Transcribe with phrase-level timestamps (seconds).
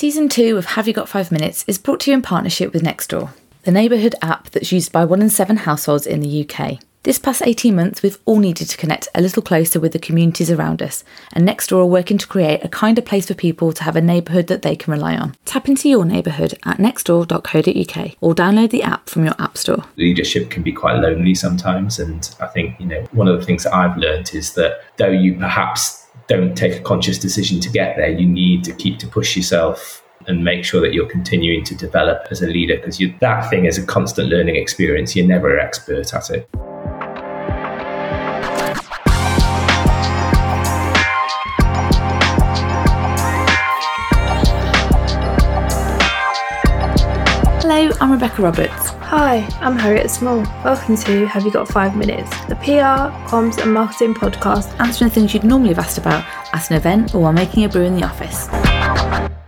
[0.00, 2.82] Season 2 of Have You Got 5 Minutes is brought to you in partnership with
[2.82, 6.78] Nextdoor, the neighbourhood app that's used by one in seven households in the UK.
[7.02, 10.50] This past 18 months, we've all needed to connect a little closer with the communities
[10.50, 13.94] around us, and Nextdoor are working to create a kinder place for people to have
[13.94, 15.36] a neighbourhood that they can rely on.
[15.44, 19.84] Tap into your neighbourhood at nextdoor.co.uk or download the app from your app store.
[19.96, 23.64] Leadership can be quite lonely sometimes, and I think, you know, one of the things
[23.64, 25.99] that I've learned is that though you perhaps
[26.30, 30.04] don't take a conscious decision to get there, you need to keep to push yourself
[30.28, 33.78] and make sure that you're continuing to develop as a leader because that thing is
[33.78, 35.16] a constant learning experience.
[35.16, 36.48] You're never an expert at it.
[47.60, 48.89] Hello, I'm Rebecca Roberts.
[49.10, 50.38] Hi, I'm Harriet Small.
[50.62, 55.34] Welcome to Have You Got Five Minutes, the PR, comms, and marketing podcast, answering things
[55.34, 56.24] you'd normally have asked about
[56.54, 58.46] at an event or while making a brew in the office.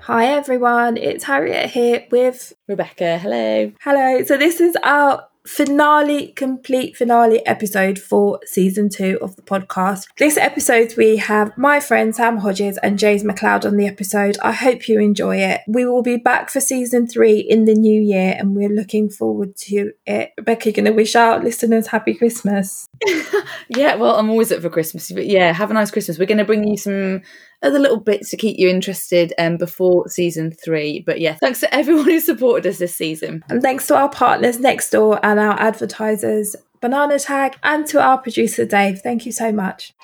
[0.00, 3.18] Hi everyone, it's Harriet here with Rebecca.
[3.18, 3.70] Hello.
[3.82, 4.24] Hello.
[4.24, 10.06] So this is our finale, complete finale episode for season two of the podcast.
[10.18, 14.38] This episode, we have my friend Sam Hodges and James McLeod on the episode.
[14.42, 15.62] I hope you enjoy it.
[15.66, 19.56] We will be back for season three in the new year and we're looking forward
[19.56, 20.32] to it.
[20.38, 22.88] Rebecca, you're going to wish our listeners happy Christmas.
[23.68, 26.18] yeah, well, I'm always up for Christmas, but yeah, have a nice Christmas.
[26.18, 27.22] We're going to bring you some
[27.62, 31.00] other little bits to keep you interested um, before season three.
[31.00, 33.44] But yeah, thanks to everyone who supported us this season.
[33.48, 39.00] And thanks to our partners Nextdoor and our advertisers, Bananatag, and to our producer Dave.
[39.00, 39.94] Thank you so much.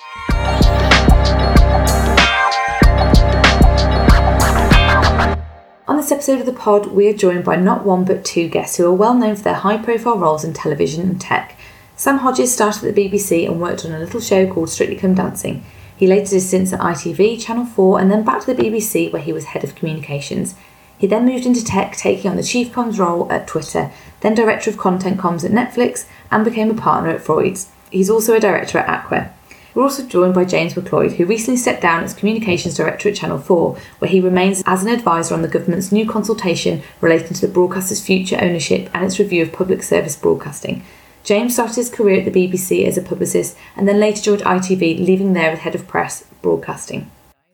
[5.87, 8.77] On this episode of the pod, we are joined by not one but two guests
[8.77, 11.57] who are well known for their high profile roles in television and tech.
[11.95, 15.15] Sam Hodges started at the BBC and worked on a little show called Strictly Come
[15.15, 15.65] Dancing.
[15.99, 19.21] He later did stints at ITV, Channel 4, and then back to the BBC where
[19.21, 20.55] he was head of communications.
[20.97, 24.69] He then moved into tech, taking on the chief comms role at Twitter, then director
[24.69, 27.69] of content comms at Netflix, and became a partner at Freud's.
[27.91, 29.33] He's also a director at Aqua.
[29.75, 33.39] We're also joined by James McLeod, who recently stepped down as communications director at Channel
[33.39, 37.53] 4, where he remains as an advisor on the government's new consultation relating to the
[37.53, 40.81] broadcaster's future ownership and its review of public service broadcasting.
[41.23, 45.05] James started his career at the BBC as a publicist and then later joined ITV,
[45.05, 47.09] leaving there as head of press broadcasting.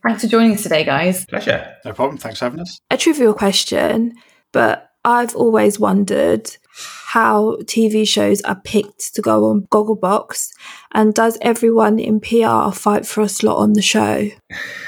[0.06, 1.26] Thanks for joining us today, guys.
[1.26, 1.76] Pleasure.
[1.84, 2.18] No problem.
[2.18, 2.80] Thanks for having us.
[2.92, 4.14] A trivial question,
[4.52, 6.50] but I've always wondered
[7.06, 10.50] how TV shows are picked to go on Gogglebox,
[10.92, 14.30] and does everyone in PR fight for a slot on the show?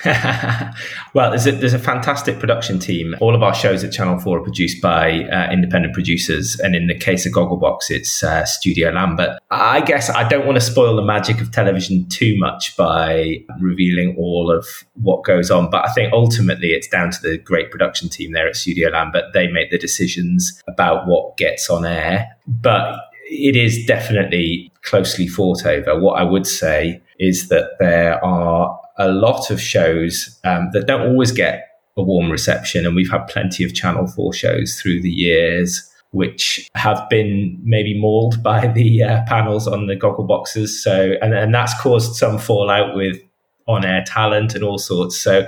[1.13, 3.15] well, there's a, there's a fantastic production team.
[3.21, 6.87] All of our shows at Channel 4 are produced by uh, independent producers, and in
[6.87, 9.37] the case of Gogglebox, it's uh, Studio Lambert.
[9.51, 14.15] I guess I don't want to spoil the magic of television too much by revealing
[14.17, 18.09] all of what goes on, but I think ultimately it's down to the great production
[18.09, 19.25] team there at Studio Lambert.
[19.33, 22.06] They make the decisions about what gets on air
[22.47, 25.99] but it is definitely closely fought over.
[25.99, 31.07] What I would say is that there are a lot of shows um, that don't
[31.07, 31.67] always get
[31.97, 36.69] a warm reception, and we've had plenty of Channel 4 shows through the years which
[36.73, 40.81] have been maybe mauled by the uh, panels on the goggle boxes.
[40.81, 43.21] So, and, and that's caused some fallout with
[43.67, 45.17] on air talent and all sorts.
[45.17, 45.47] So,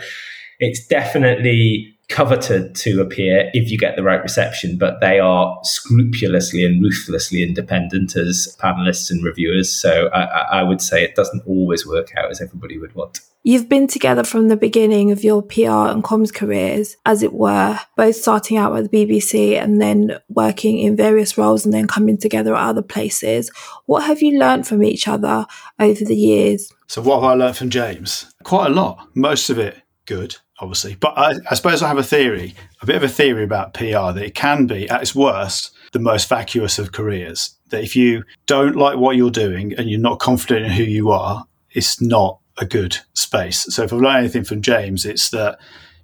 [0.60, 6.66] it's definitely coveted to appear if you get the right reception, but they are scrupulously
[6.66, 9.72] and ruthlessly independent as panelists and reviewers.
[9.72, 13.22] So I, I, would say it doesn't always work out as everybody would want.
[13.44, 17.80] You've been together from the beginning of your PR and comms careers, as it were,
[17.96, 22.18] both starting out at the BBC and then working in various roles and then coming
[22.18, 23.50] together at other places.
[23.86, 25.46] What have you learned from each other
[25.80, 26.74] over the years?
[26.88, 28.34] So, what have I learned from James?
[28.44, 29.08] Quite a lot.
[29.16, 30.96] Most of it good obviously.
[30.96, 34.12] But I, I, suppose I have a theory, a bit of a theory about PR
[34.12, 37.56] that it can be, at its worst, the most vacuous of careers.
[37.70, 41.12] That if you don't like what you're doing and you're not confident in who you
[41.12, 43.66] are, it's not a good space.
[43.74, 45.60] So if I've learned anything from James, it's that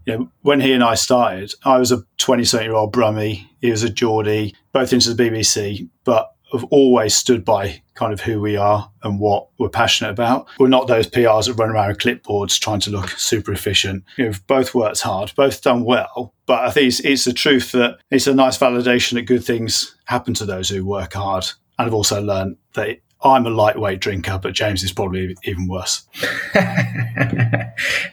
[0.05, 3.47] you know, when he and I started, I was a 20 something year old Brummie.
[3.59, 8.21] He was a Geordie, both into the BBC, but have always stood by kind of
[8.21, 10.47] who we are and what we're passionate about.
[10.59, 14.03] We're not those PRs that run around with clipboards trying to look super efficient.
[14.17, 17.99] We've both worked hard, both done well, but I think it's, it's the truth that
[18.11, 21.45] it's a nice validation that good things happen to those who work hard.
[21.79, 26.07] And I've also learned that I'm a lightweight drinker, but James is probably even worse.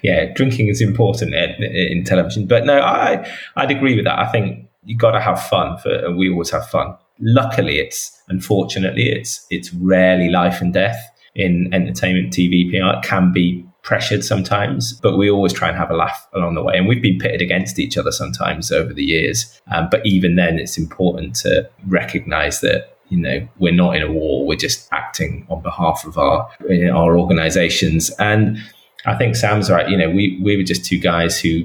[0.03, 4.19] yeah, drinking is important in, in, television, but no, I I'd agree with that.
[4.19, 5.77] I think you got to have fun.
[5.79, 10.99] For we always have fun luckily, it's unfortunately it's it's rarely life and death
[11.35, 12.99] in entertainment TV PR.
[12.99, 16.63] It can be pressured sometimes, but we always try and have a laugh along the
[16.63, 16.77] way.
[16.77, 19.61] And we've been pitted against each other sometimes over the years.
[19.73, 24.11] Um, but even then, it's important to recognize that you know we're not in a
[24.11, 28.57] war we're just acting on behalf of our you know, our organizations and
[29.05, 31.65] i think sam's right you know we we were just two guys who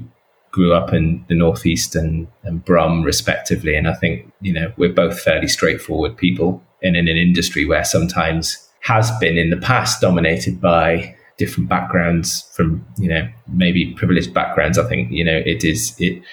[0.57, 3.75] grew up in the northeast and, and brum respectively.
[3.75, 7.85] And i think you know we're both fairly straightforward people and in an industry where
[7.85, 14.33] sometimes has been in the past dominated by different backgrounds from you know maybe privileged
[14.33, 14.79] backgrounds.
[14.79, 16.23] I think you know it is it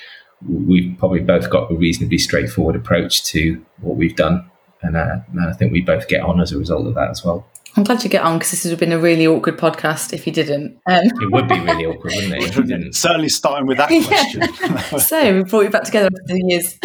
[0.48, 4.50] we've probably both got a reasonably straightforward approach to what we've done.
[4.82, 7.24] And, uh, and I think we both get on as a result of that as
[7.24, 7.46] well.
[7.76, 10.26] I'm glad you get on because this would have been a really awkward podcast if
[10.26, 10.78] you didn't.
[10.86, 12.42] Um, it would be really awkward, wouldn't it?
[12.48, 12.94] If you didn't.
[12.94, 14.98] Certainly starting with that question.
[15.00, 16.78] so we brought you back together after the years.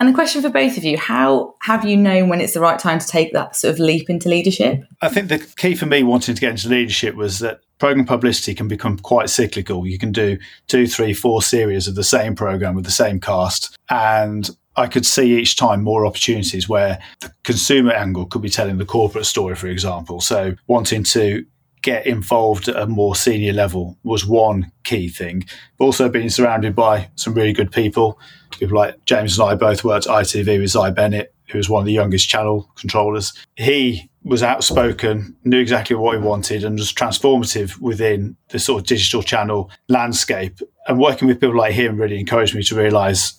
[0.00, 2.78] and a question for both of you: How have you known when it's the right
[2.78, 4.82] time to take that sort of leap into leadership?
[5.00, 8.54] I think the key for me wanting to get into leadership was that program publicity
[8.54, 9.86] can become quite cyclical.
[9.86, 13.76] You can do two, three, four series of the same program with the same cast,
[13.88, 18.78] and I could see each time more opportunities where the consumer angle could be telling
[18.78, 20.20] the corporate story, for example.
[20.20, 21.44] So wanting to
[21.82, 25.44] get involved at a more senior level was one key thing.
[25.78, 28.18] Also being surrounded by some really good people.
[28.58, 31.80] People like James and I both worked at ITV with Zai Bennett, who was one
[31.80, 33.32] of the youngest channel controllers.
[33.56, 38.86] He was outspoken, knew exactly what he wanted, and was transformative within the sort of
[38.86, 40.60] digital channel landscape.
[40.86, 43.32] And working with people like him really encouraged me to realize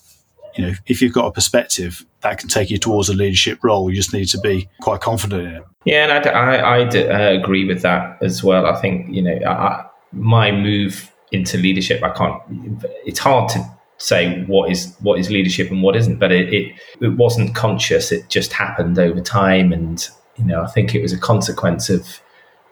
[0.56, 3.90] you know, if you've got a perspective that can take you towards a leadership role,
[3.90, 5.64] you just need to be quite confident in it.
[5.84, 8.66] Yeah, and I, I, I uh, agree with that as well.
[8.66, 12.40] I think, you know, I, my move into leadership, I can't,
[13.04, 13.64] it's hard to
[13.98, 18.12] say what is what is leadership and what isn't, but it, it, it wasn't conscious.
[18.12, 19.72] It just happened over time.
[19.72, 22.20] And, you know, I think it was a consequence of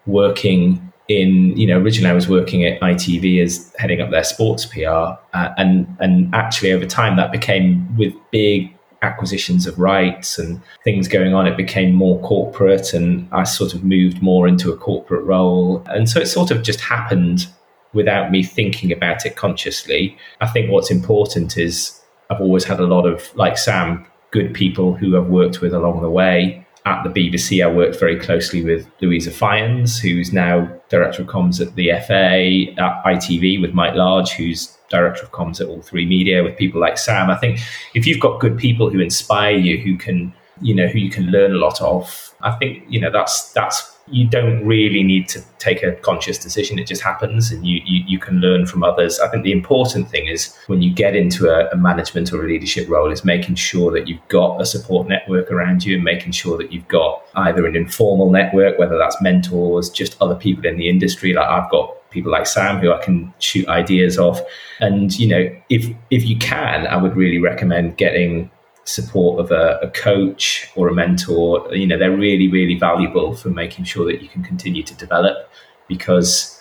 [0.07, 4.67] working in you know originally I was working at ITV as heading up their sports
[4.67, 5.17] PR, uh,
[5.57, 11.35] and and actually over time that became with big acquisitions of rights and things going
[11.35, 15.83] on, it became more corporate, and I sort of moved more into a corporate role,
[15.87, 17.47] and so it sort of just happened
[17.93, 20.17] without me thinking about it consciously.
[20.41, 22.01] I think what's important is
[22.31, 26.01] I've always had a lot of like Sam, good people who I've worked with along
[26.01, 31.23] the way at the BBC, I worked very closely with Louisa Fyans, who's now Director
[31.23, 35.69] of Comms at the FA, at ITV with Mike Large, who's Director of Comms at
[35.69, 37.31] All3Media, with people like Sam.
[37.31, 37.61] I think
[37.95, 41.27] if you've got good people who inspire you, who can, you know, who you can
[41.27, 45.41] learn a lot of, I think, you know, that's that's you don't really need to
[45.59, 46.79] take a conscious decision.
[46.79, 49.21] It just happens and you, you, you can learn from others.
[49.21, 52.49] I think the important thing is when you get into a, a, management or a
[52.49, 56.33] leadership role is making sure that you've got a support network around you and making
[56.33, 60.77] sure that you've got either an informal network, whether that's mentors, just other people in
[60.77, 61.33] the industry.
[61.33, 64.41] Like I've got people like Sam who I can shoot ideas off.
[64.81, 68.51] And, you know, if if you can, I would really recommend getting
[68.85, 73.49] support of a, a, coach or a mentor, you know, they're really, really valuable for
[73.49, 75.49] making sure that you can continue to develop
[75.87, 76.61] because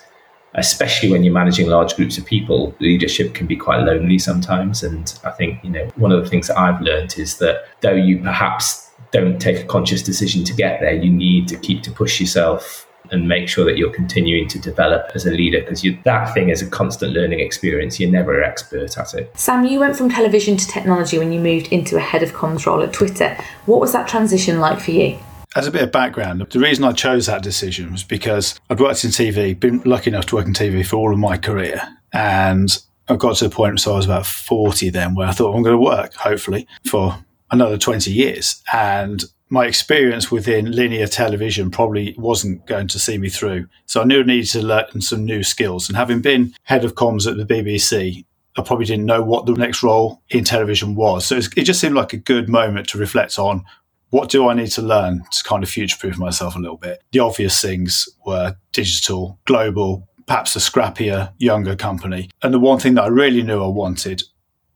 [0.54, 4.82] especially when you're managing large groups of people, leadership can be quite lonely sometimes.
[4.82, 7.94] And I think, you know, one of the things that I've learned is that though
[7.94, 11.90] you perhaps don't take a conscious decision to get there, you need to keep to
[11.90, 16.32] push yourself and make sure that you're continuing to develop as a leader because that
[16.34, 18.00] thing is a constant learning experience.
[18.00, 19.38] You're never an expert at it.
[19.38, 22.66] Sam, you went from television to technology when you moved into a head of comms
[22.66, 23.36] role at Twitter.
[23.66, 25.18] What was that transition like for you?
[25.54, 29.04] As a bit of background, the reason I chose that decision was because I'd worked
[29.04, 31.82] in TV, been lucky enough to work in TV for all of my career.
[32.14, 32.70] And
[33.08, 35.62] I got to the point, so I was about 40 then, where I thought I'm
[35.62, 38.62] going to work, hopefully, for another 20 years.
[38.72, 43.68] And my experience within linear television probably wasn't going to see me through.
[43.84, 45.90] So I knew I needed to learn some new skills.
[45.90, 48.24] And having been head of comms at the BBC,
[48.56, 51.26] I probably didn't know what the next role in television was.
[51.26, 53.62] So it just seemed like a good moment to reflect on
[54.08, 57.02] what do I need to learn to kind of future proof myself a little bit.
[57.12, 62.30] The obvious things were digital, global, perhaps a scrappier, younger company.
[62.42, 64.22] And the one thing that I really knew I wanted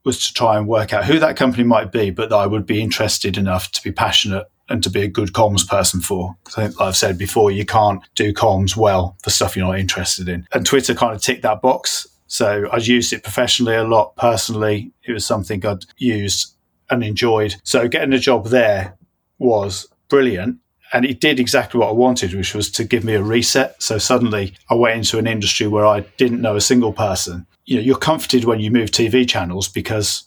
[0.05, 2.67] was to try and work out who that company might be, but that I would
[2.67, 6.35] be interested enough to be passionate and to be a good comms person for.
[6.43, 10.27] Because like I've said before, you can't do comms well for stuff you're not interested
[10.27, 10.47] in.
[10.51, 12.07] And Twitter kind of ticked that box.
[12.27, 14.15] So I used it professionally a lot.
[14.17, 16.55] Personally, it was something I'd used
[16.89, 17.55] and enjoyed.
[17.63, 18.97] So getting a job there
[19.39, 20.59] was brilliant.
[20.93, 23.81] And it did exactly what I wanted, which was to give me a reset.
[23.81, 27.45] So suddenly I went into an industry where I didn't know a single person.
[27.65, 30.23] You know, you're comforted when you move TV channels because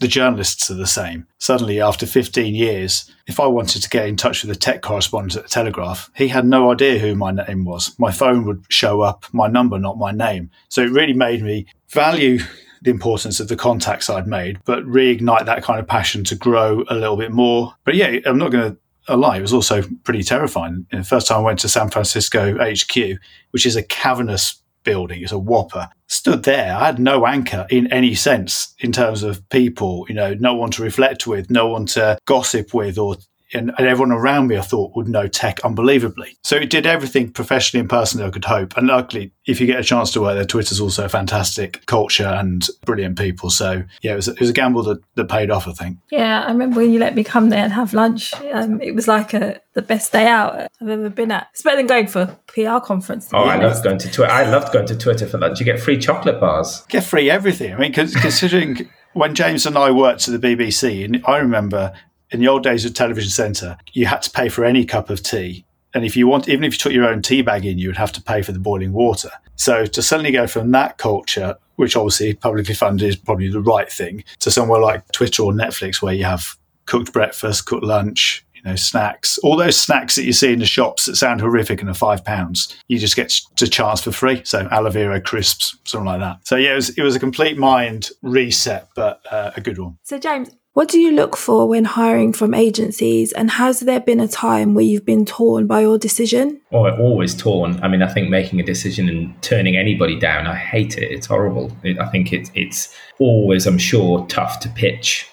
[0.00, 1.26] the journalists are the same.
[1.38, 5.36] Suddenly, after 15 years, if I wanted to get in touch with the tech correspondent
[5.36, 7.94] at the Telegraph, he had no idea who my name was.
[7.98, 10.50] My phone would show up my number, not my name.
[10.68, 12.40] So it really made me value
[12.82, 16.84] the importance of the contacts I'd made, but reignite that kind of passion to grow
[16.88, 17.74] a little bit more.
[17.84, 19.38] But yeah, I'm not going to lie.
[19.38, 20.86] It was also pretty terrifying.
[20.90, 23.18] the first time I went to San Francisco HQ,
[23.50, 26.74] which is a cavernous building, it's a whopper, stood there.
[26.76, 30.70] I had no anchor in any sense in terms of people, you know, no one
[30.72, 33.16] to reflect with, no one to gossip with or
[33.54, 36.36] and, and, everyone around me, I thought, would know tech unbelievably.
[36.42, 38.76] So it did everything professionally and personally I could hope.
[38.76, 42.26] And luckily, if you get a chance to work there, Twitter's also a fantastic culture
[42.26, 43.50] and brilliant people.
[43.50, 45.98] So yeah, it was, it was a gamble that, that paid off, I think.
[46.10, 48.32] Yeah, I remember when you let me come there and have lunch.
[48.52, 51.48] Um, it was like a, the best day out I've ever been at.
[51.52, 53.28] It's better than going for a PR conference.
[53.32, 54.32] Oh, I loved going to Twitter.
[54.32, 55.60] I loved going to Twitter for lunch.
[55.60, 56.84] You get free chocolate bars.
[56.88, 57.74] Get free everything.
[57.74, 61.92] I mean, considering when James and I worked at the BBC, and I remember
[62.34, 65.22] in the old days of Television Centre, you had to pay for any cup of
[65.22, 65.64] tea.
[65.94, 67.96] And if you want, even if you took your own tea bag in, you would
[67.96, 69.30] have to pay for the boiling water.
[69.54, 73.90] So to suddenly go from that culture, which obviously publicly funded is probably the right
[73.90, 78.62] thing, to somewhere like Twitter or Netflix where you have cooked breakfast, cooked lunch, you
[78.64, 81.88] know, snacks, all those snacks that you see in the shops that sound horrific and
[81.88, 84.42] are five pounds, you just get to chance for free.
[84.44, 86.44] So aloe vera crisps, something like that.
[86.48, 89.98] So yeah, it was, it was a complete mind reset, but uh, a good one.
[90.02, 94.20] So James, what do you look for when hiring from agencies, and has there been
[94.20, 96.60] a time where you've been torn by your decision?
[96.72, 97.80] Oh, always torn.
[97.82, 101.12] I mean, I think making a decision and turning anybody down, I hate it.
[101.12, 101.70] It's horrible.
[102.00, 105.28] I think it's it's always, I'm sure, tough to pitch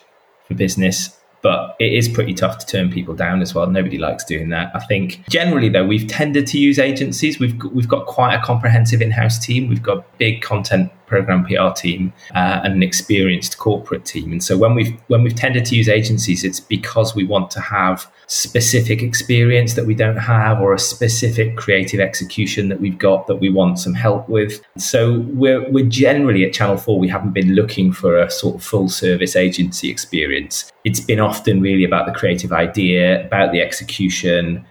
[0.48, 3.68] for business but it is pretty tough to turn people down as well.
[3.68, 4.72] Nobody likes doing that.
[4.76, 7.40] I think generally though, we've tended to use agencies.
[7.40, 9.68] We've we've got quite a comprehensive in-house team.
[9.68, 14.32] We've got big content program PR team uh, and an experienced corporate team.
[14.32, 17.60] And so when we've when we've tended to use agencies, it's because we want to
[17.60, 23.28] have specific experience that we don't have or a specific creative execution that we've got
[23.28, 24.62] that we want some help with.
[24.78, 28.64] So we're we're generally at Channel 4 we haven't been looking for a sort of
[28.64, 30.72] full service agency experience.
[30.86, 34.66] It's been often really about the creative idea, about the execution,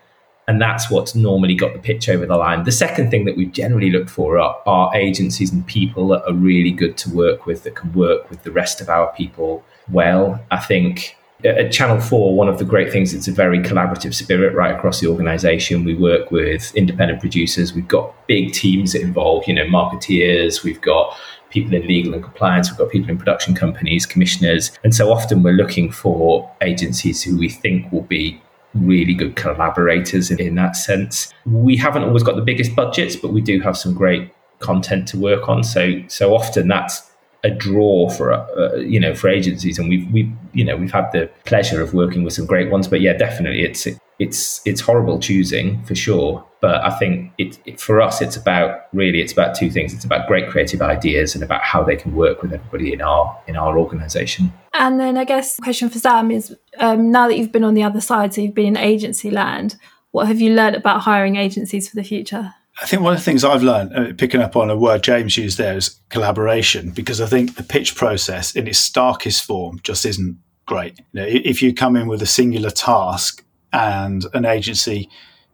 [0.48, 2.64] and that's what's normally got the pitch over the line.
[2.64, 6.34] The second thing that we've generally looked for are, are, agencies and people that are
[6.34, 10.44] really good to work with, that can work with the rest of our people well.
[10.50, 14.14] I think uh, at Channel 4, one of the great things, it's a very collaborative
[14.14, 15.84] spirit right across the organization.
[15.84, 17.72] We work with independent producers.
[17.72, 20.64] We've got big teams involved, you know, marketeers.
[20.64, 21.16] We've got
[21.50, 22.70] people in legal and compliance.
[22.70, 24.72] We've got people in production companies, commissioners.
[24.84, 28.40] And so often we're looking for agencies who we think will be
[28.74, 31.32] really good collaborators in, in that sense.
[31.46, 35.18] We haven't always got the biggest budgets, but we do have some great content to
[35.18, 35.64] work on.
[35.64, 37.09] So so often that's
[37.42, 41.10] a draw for uh, you know for agencies, and we've we you know we've had
[41.12, 42.88] the pleasure of working with some great ones.
[42.88, 43.86] But yeah, definitely it's
[44.18, 46.44] it's it's horrible choosing for sure.
[46.60, 49.94] But I think it, it, for us, it's about really it's about two things.
[49.94, 53.40] It's about great creative ideas and about how they can work with everybody in our
[53.46, 54.52] in our organisation.
[54.74, 57.74] And then I guess the question for Sam is um, now that you've been on
[57.74, 59.76] the other side, so you've been in agency land.
[60.12, 62.54] What have you learned about hiring agencies for the future?
[62.82, 65.36] I think one of the things I've learned, uh, picking up on a word James
[65.36, 70.06] used there, is collaboration, because I think the pitch process in its starkest form just
[70.06, 70.98] isn't great.
[71.12, 75.10] You know, if you come in with a singular task and an agency,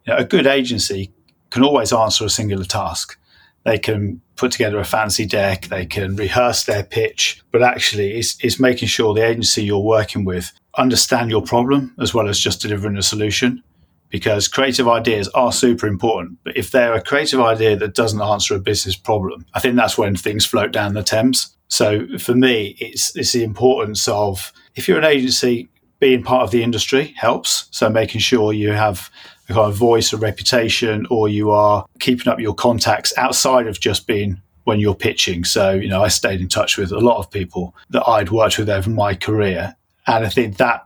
[0.07, 1.13] you know, a good agency
[1.51, 3.19] can always answer a singular task.
[3.65, 8.37] They can put together a fancy deck, they can rehearse their pitch, but actually it's,
[8.45, 12.61] it's making sure the agency you're working with understand your problem as well as just
[12.61, 13.63] delivering a solution
[14.11, 16.39] because creative ideas are super important.
[16.45, 19.99] But if they're a creative idea that doesn't answer a business problem, I think that's
[19.99, 21.57] when things float down the Thames.
[21.69, 26.51] So for me, it's it's the importance of if you're an agency, being part of
[26.51, 27.69] the industry helps.
[27.71, 29.11] So making sure you have
[29.49, 33.81] a kind of voice, a reputation, or you are keeping up your contacts outside of
[33.81, 35.45] just being when you're pitching.
[35.45, 38.59] So, you know, I stayed in touch with a lot of people that I'd worked
[38.59, 39.77] with over my career.
[40.07, 40.86] And I think that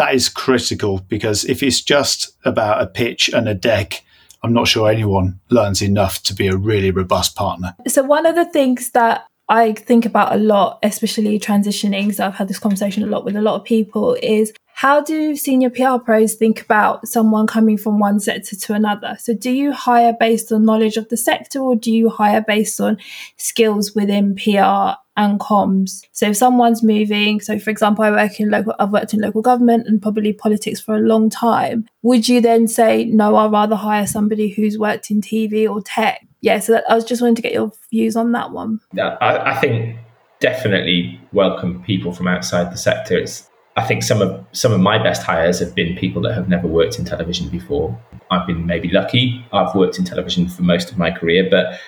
[0.00, 4.02] that is critical because if it's just about a pitch and a deck,
[4.42, 7.76] I'm not sure anyone learns enough to be a really robust partner.
[7.86, 12.36] So, one of the things that I think about a lot, especially transitioning, so I've
[12.36, 15.98] had this conversation a lot with a lot of people, is how do senior PR
[15.98, 19.16] pros think about someone coming from one sector to another?
[19.20, 22.80] So, do you hire based on knowledge of the sector or do you hire based
[22.80, 22.96] on
[23.36, 26.02] skills within PR and comms.
[26.12, 29.42] So if someone's moving, so for example, I work in local, I've worked in local
[29.42, 31.86] government and probably politics for a long time.
[32.02, 36.26] Would you then say, no, I'd rather hire somebody who's worked in TV or tech?
[36.40, 38.80] Yeah, so that, I was just wanting to get your views on that one.
[39.20, 39.96] I, I think
[40.40, 43.16] definitely welcome people from outside the sector.
[43.18, 46.48] It's I think some of some of my best hires have been people that have
[46.48, 47.98] never worked in television before.
[48.30, 49.44] I've been maybe lucky.
[49.52, 51.78] I've worked in television for most of my career, but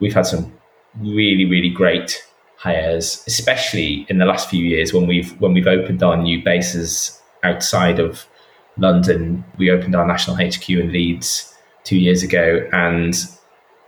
[0.00, 0.52] we've had some
[1.00, 2.24] really, really great
[2.56, 7.20] hires, especially in the last few years when we've when we've opened our new bases
[7.44, 8.26] outside of
[8.76, 9.44] London.
[9.58, 13.14] We opened our national HQ in Leeds two years ago, and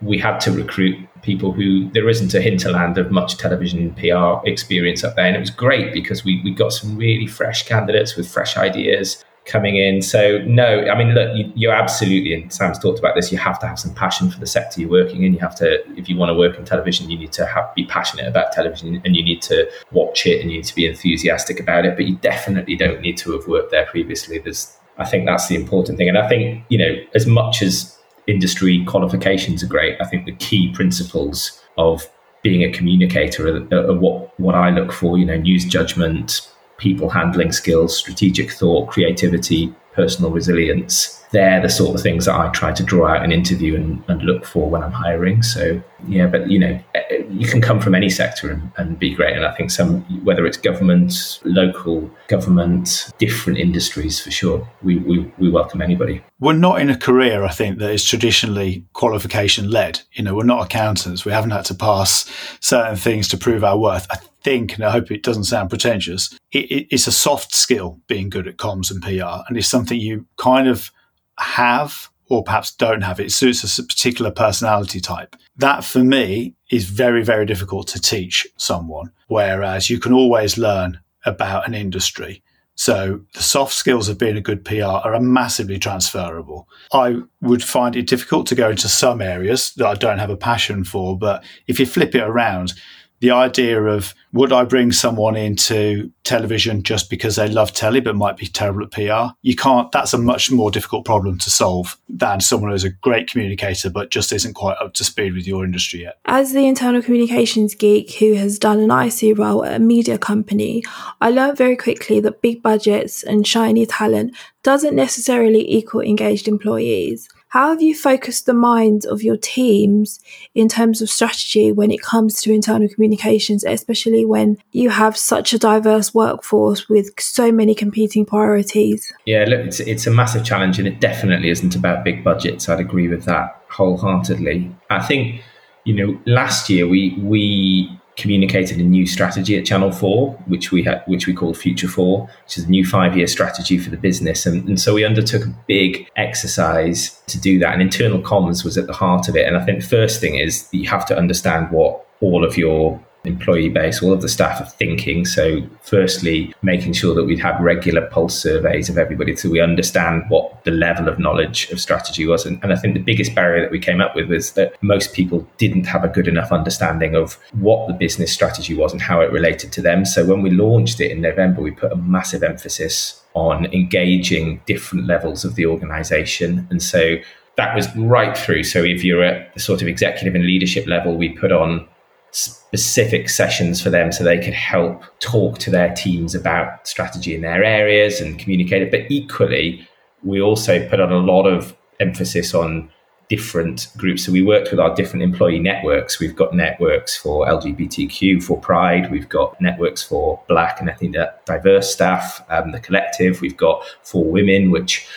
[0.01, 5.03] we had to recruit people who there isn't a hinterland of much television PR experience
[5.03, 5.25] up there.
[5.25, 9.23] And it was great because we, we got some really fresh candidates with fresh ideas
[9.45, 10.01] coming in.
[10.01, 13.59] So, no, I mean, look, you, you absolutely, and Sam's talked about this, you have
[13.59, 15.33] to have some passion for the sector you're working in.
[15.33, 17.85] You have to, if you want to work in television, you need to have, be
[17.85, 21.59] passionate about television and you need to watch it and you need to be enthusiastic
[21.59, 21.95] about it.
[21.95, 24.39] But you definitely don't need to have worked there previously.
[24.39, 26.09] There's, I think that's the important thing.
[26.09, 30.35] And I think, you know, as much as industry qualifications are great, I think the
[30.35, 32.07] key principles of
[32.43, 37.09] being a communicator are, are what, what I look for, you know, news judgment, people
[37.09, 41.17] handling skills, strategic thought, creativity, personal resilience.
[41.31, 44.21] They're the sort of things that I try to draw out an interview and, and
[44.23, 45.43] look for when I'm hiring.
[45.43, 48.99] So, yeah, but you know, eh, eh, you can come from any sector and, and
[48.99, 49.37] be great.
[49.37, 55.31] And I think some, whether it's government, local government, different industries for sure, we, we,
[55.37, 56.21] we welcome anybody.
[56.39, 60.01] We're not in a career, I think, that is traditionally qualification led.
[60.13, 61.23] You know, we're not accountants.
[61.23, 62.29] We haven't had to pass
[62.59, 64.05] certain things to prove our worth.
[64.09, 67.99] I think, and I hope it doesn't sound pretentious, it, it, it's a soft skill
[68.07, 70.91] being good at comms and PR, and it's something you kind of
[71.39, 73.19] have or perhaps don't have.
[73.19, 75.35] It suits a particular personality type.
[75.57, 81.01] That for me is very, very difficult to teach someone, whereas you can always learn
[81.25, 82.41] about an industry.
[82.75, 86.69] So the soft skills of being a good PR are massively transferable.
[86.93, 90.37] I would find it difficult to go into some areas that I don't have a
[90.37, 92.73] passion for, but if you flip it around,
[93.21, 98.15] the idea of would I bring someone into television just because they love telly but
[98.15, 99.35] might be terrible at PR?
[99.41, 103.29] You can't, that's a much more difficult problem to solve than someone who's a great
[103.29, 106.17] communicator but just isn't quite up to speed with your industry yet.
[106.25, 110.83] As the internal communications geek who has done an IC role at a media company,
[111.21, 117.29] I learned very quickly that big budgets and shiny talent doesn't necessarily equal engaged employees.
[117.51, 120.21] How have you focused the minds of your teams
[120.55, 125.51] in terms of strategy when it comes to internal communications, especially when you have such
[125.51, 129.11] a diverse workforce with so many competing priorities?
[129.25, 132.69] Yeah, look, it's, it's a massive challenge and it definitely isn't about big budgets.
[132.69, 134.73] I'd agree with that wholeheartedly.
[134.89, 135.41] I think,
[135.83, 140.83] you know, last year we, we communicated a new strategy at Channel Four, which we
[140.83, 144.45] had, which we called Future Four, which is a new five-year strategy for the business.
[144.45, 147.73] And, and, so we undertook a big exercise to do that.
[147.73, 149.47] And internal comms was at the heart of it.
[149.47, 153.01] And I think the first thing is you have to understand what all of your
[153.23, 155.25] employee base, all of the staff are thinking.
[155.25, 160.23] So, firstly, making sure that we'd have regular pulse surveys of everybody so we understand
[160.29, 162.45] what the level of knowledge of strategy was.
[162.45, 165.13] And, and, I think the biggest barrier that we came up with was that most
[165.13, 169.21] people didn't have a good enough understanding of what the business strategy was and how
[169.21, 170.05] it related to them.
[170.05, 175.07] So, when we launched it in November, we put a massive emphasis on engaging different
[175.07, 176.67] levels of the organization.
[176.71, 177.17] And so,
[177.57, 178.63] that was right through.
[178.63, 181.87] So, if you're at the sort of executive and leadership level, we put on
[182.31, 187.41] specific sessions for them so they could help talk to their teams about strategy in
[187.41, 188.91] their areas and communicate it.
[188.91, 189.87] But equally,
[190.23, 192.89] we also put on a lot of emphasis on
[193.31, 194.25] different groups.
[194.25, 196.19] So we worked with our different employee networks.
[196.19, 199.09] We've got networks for LGBTQ, for Pride.
[199.09, 203.39] We've got networks for Black and I ethnic diverse staff, um, the collective.
[203.39, 205.07] We've got for women, which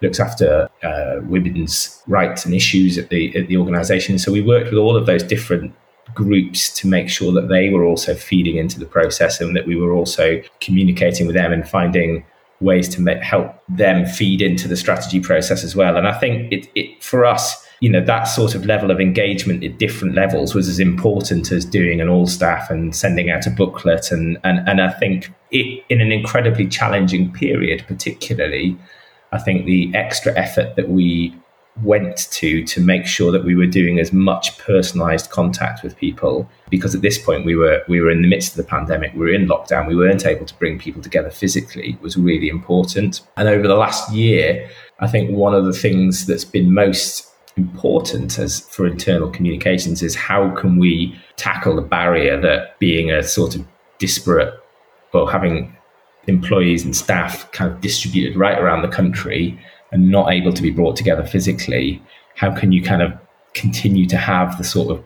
[0.00, 4.18] looks after uh, women's rights and issues at the at the organisation.
[4.18, 5.74] So we worked with all of those different
[6.16, 9.76] groups to make sure that they were also feeding into the process and that we
[9.76, 12.24] were also communicating with them and finding
[12.60, 15.96] ways to make, help them feed into the strategy process as well.
[15.96, 19.62] And I think it, it for us, you know, that sort of level of engagement
[19.62, 23.50] at different levels was as important as doing an all staff and sending out a
[23.50, 24.10] booklet.
[24.10, 28.76] And, and, and I think it, in an incredibly challenging period, particularly,
[29.32, 31.36] I think the extra effort that we
[31.82, 36.48] went to to make sure that we were doing as much personalized contact with people.
[36.70, 39.20] Because at this point we were we were in the midst of the pandemic we
[39.20, 43.20] were in lockdown we weren't able to bring people together physically was really important.
[43.36, 44.68] And over the last year
[45.00, 50.14] i think one of the things that's been most important as for internal communications is
[50.14, 53.66] how can we tackle the barrier that being a sort of
[53.98, 54.52] disparate
[55.12, 55.74] well having
[56.26, 59.58] employees and staff kind of distributed right around the country
[59.92, 62.02] and not able to be brought together physically,
[62.34, 63.12] how can you kind of
[63.54, 65.04] continue to have the sort of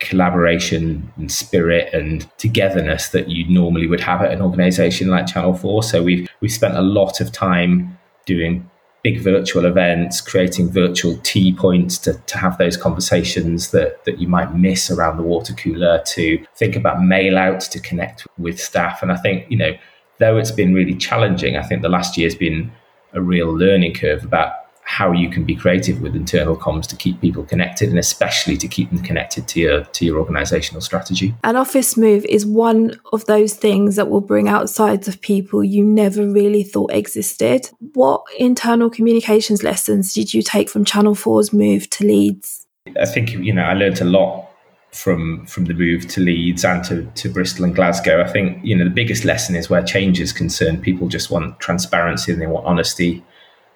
[0.00, 5.54] collaboration and spirit and togetherness that you normally would have at an organization like Channel
[5.54, 5.82] 4.
[5.82, 8.68] So we've we've spent a lot of time doing
[9.02, 14.28] big virtual events, creating virtual tea points to, to have those conversations that, that you
[14.28, 19.00] might miss around the water cooler, to think about mail outs to connect with staff.
[19.02, 19.72] And I think, you know,
[20.18, 22.72] though it's been really challenging, I think the last year has been
[23.12, 24.52] a real learning curve about
[24.88, 28.66] how you can be creative with internal comms to keep people connected and especially to
[28.66, 31.34] keep them connected to your to your organizational strategy.
[31.44, 35.62] An office move is one of those things that will bring out sides of people
[35.62, 37.68] you never really thought existed.
[37.92, 42.66] What internal communications lessons did you take from Channel 4's move to Leeds?
[42.98, 44.47] I think you know I learned a lot
[44.92, 48.22] from from the move to Leeds and to, to Bristol and Glasgow.
[48.22, 50.82] I think you know the biggest lesson is where change is concerned.
[50.82, 53.22] People just want transparency and they want honesty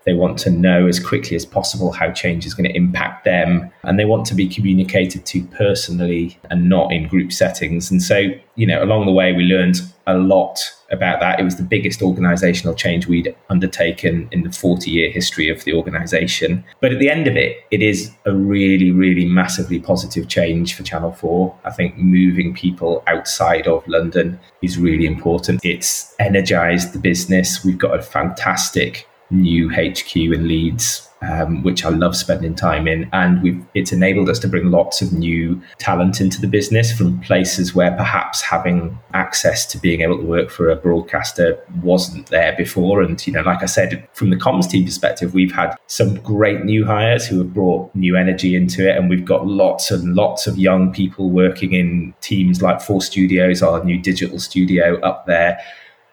[0.04, 3.70] they want to know as quickly as possible how change is going to impact them.
[3.84, 7.90] And they want to be communicated to personally and not in group settings.
[7.90, 10.58] And so, you know, along the way, we learned a lot
[10.92, 11.40] about that.
[11.40, 15.72] It was the biggest organizational change we'd undertaken in the 40 year history of the
[15.72, 16.64] organization.
[16.80, 20.82] But at the end of it, it is a really, really massively positive change for
[20.82, 21.58] Channel 4.
[21.64, 25.64] I think moving people outside of London is really important.
[25.64, 27.64] It's energized the business.
[27.64, 33.08] We've got a fantastic new HQ in Leeds, um, which I love spending time in.
[33.12, 37.74] And it's enabled us to bring lots of new talent into the business from places
[37.74, 43.02] where perhaps having access to being able to work for a broadcaster wasn't there before.
[43.02, 46.64] And, you know, like I said, from the comms team perspective, we've had some great
[46.64, 48.96] new hires who have brought new energy into it.
[48.96, 53.62] And we've got lots and lots of young people working in teams like Four Studios,
[53.62, 55.60] our new digital studio up there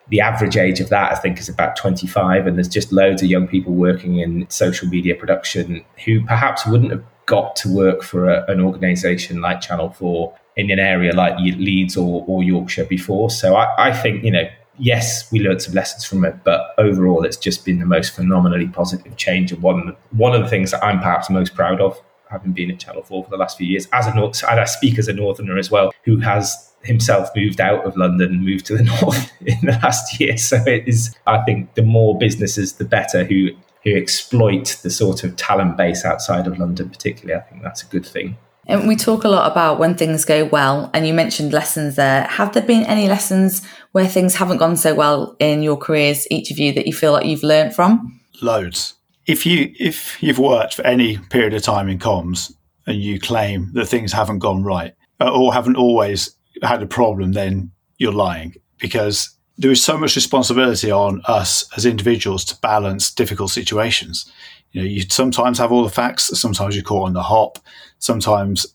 [0.10, 2.48] the average age of that, I think, is about 25.
[2.48, 6.92] And there's just loads of young people working in social media production who perhaps wouldn't
[6.92, 11.38] have got to work for a, an organization like Channel 4 in an area like
[11.40, 13.30] Leeds or, or Yorkshire before.
[13.30, 17.24] So I, I think, you know, yes, we learned some lessons from it, but overall,
[17.24, 19.52] it's just been the most phenomenally positive change.
[19.52, 22.80] And one, one of the things that I'm perhaps most proud of, having been at
[22.80, 25.14] Channel 4 for the last few years, as a, North, and I speak as a
[25.14, 29.32] Northerner as well, who has himself moved out of London and moved to the north
[29.42, 30.38] in the last year.
[30.38, 33.50] So it is, I think, the more businesses, the better who
[33.84, 37.40] who exploit the sort of talent base outside of London, particularly.
[37.40, 38.38] I think that's a good thing.
[38.68, 42.24] And we talk a lot about when things go well, and you mentioned lessons there.
[42.24, 46.52] Have there been any lessons where things haven't gone so well in your careers, each
[46.52, 48.22] of you, that you feel like you've learned from?
[48.42, 48.94] Loads.
[49.26, 52.54] If you if you've worked for any period of time in comms
[52.86, 57.34] and you claim that things haven't gone right uh, or haven't always had a problem,
[57.34, 63.14] then you're lying because there is so much responsibility on us as individuals to balance
[63.14, 64.32] difficult situations.
[64.72, 67.60] You know, you sometimes have all the facts, sometimes you're caught on the hop,
[68.00, 68.66] sometimes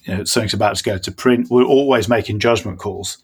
[0.00, 1.48] you know something's about to go to print.
[1.48, 3.18] We're always making judgment calls,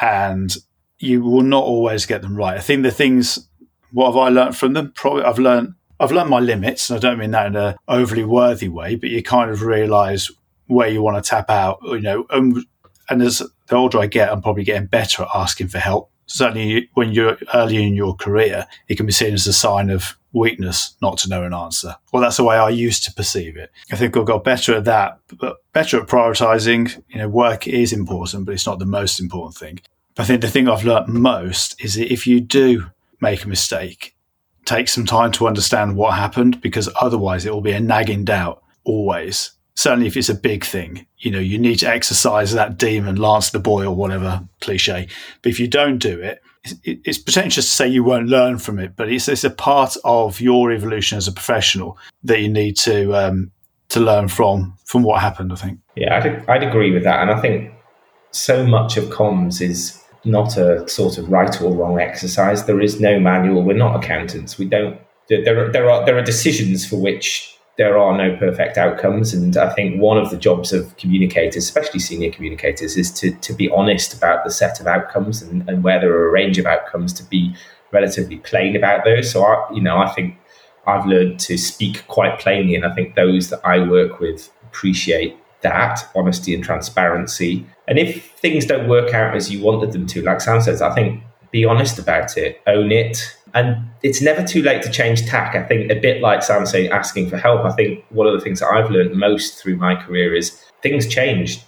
[0.00, 0.56] and
[0.98, 2.56] you will not always get them right.
[2.56, 3.48] I think the things.
[3.92, 4.92] What have I learned from them?
[4.94, 8.24] Probably I've learned I've learned my limits, and I don't mean that in an overly
[8.24, 10.30] worthy way, but you kind of realise
[10.68, 11.78] where you want to tap out.
[11.82, 12.64] You know, and
[13.08, 16.10] and as the older I get, I'm probably getting better at asking for help.
[16.26, 20.16] Certainly, when you're early in your career, it can be seen as a sign of
[20.32, 21.96] weakness not to know an answer.
[22.12, 23.70] Well, that's the way I used to perceive it.
[23.92, 27.02] I think I've got better at that, but better at prioritizing.
[27.08, 29.80] You know, work is important, but it's not the most important thing.
[30.18, 32.86] I think the thing I've learned most is that if you do
[33.20, 34.16] make a mistake,
[34.64, 38.62] take some time to understand what happened because otherwise it will be a nagging doubt
[38.84, 43.16] always certainly if it's a big thing, you know, you need to exercise that demon,
[43.16, 45.06] lance the boy, or whatever cliche.
[45.42, 46.42] But if you don't do it,
[46.82, 50.40] it's pretentious to say you won't learn from it, but it's, it's a part of
[50.40, 53.52] your evolution as a professional that you need to um,
[53.90, 55.52] to learn from from what happened.
[55.52, 55.78] I think.
[55.94, 57.72] Yeah, I'd, I'd agree with that, and I think
[58.32, 62.64] so much of comms is not a sort of right or wrong exercise.
[62.64, 63.62] There is no manual.
[63.62, 64.58] We're not accountants.
[64.58, 64.98] We don't.
[65.28, 69.34] There, there are there are decisions for which there are no perfect outcomes.
[69.34, 73.52] And I think one of the jobs of communicators, especially senior communicators, is to, to
[73.52, 76.66] be honest about the set of outcomes and, and where there are a range of
[76.66, 77.54] outcomes to be
[77.92, 79.30] relatively plain about those.
[79.30, 80.38] So, I, you know, I think
[80.86, 82.74] I've learned to speak quite plainly.
[82.74, 87.66] And I think those that I work with appreciate that honesty and transparency.
[87.88, 90.94] And if things don't work out as you wanted them to, like Sam says, I
[90.94, 95.56] think be honest about it, own it, and it's never too late to change tack.
[95.56, 97.64] I think a bit like Sam saying asking for help.
[97.64, 101.06] I think one of the things that I've learned most through my career is things
[101.08, 101.62] change.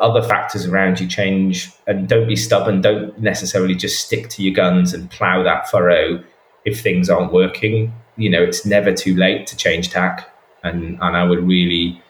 [0.00, 2.80] Other factors around you change, and don't be stubborn.
[2.82, 6.22] Don't necessarily just stick to your guns and plow that furrow
[6.64, 7.92] if things aren't working.
[8.16, 10.28] You know, it's never too late to change tack,
[10.62, 12.00] and and I would really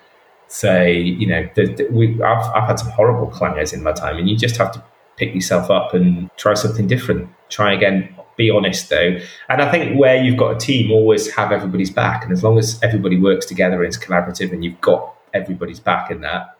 [0.48, 4.16] say, you know, the, the, we, I've, I've had some horrible clangers in my time,
[4.16, 4.82] and you just have to
[5.18, 7.28] pick yourself up and try something different.
[7.48, 8.14] Try again.
[8.36, 12.22] Be honest though, and I think where you've got a team, always have everybody's back,
[12.22, 16.12] and as long as everybody works together and is collaborative, and you've got everybody's back
[16.12, 16.56] in that,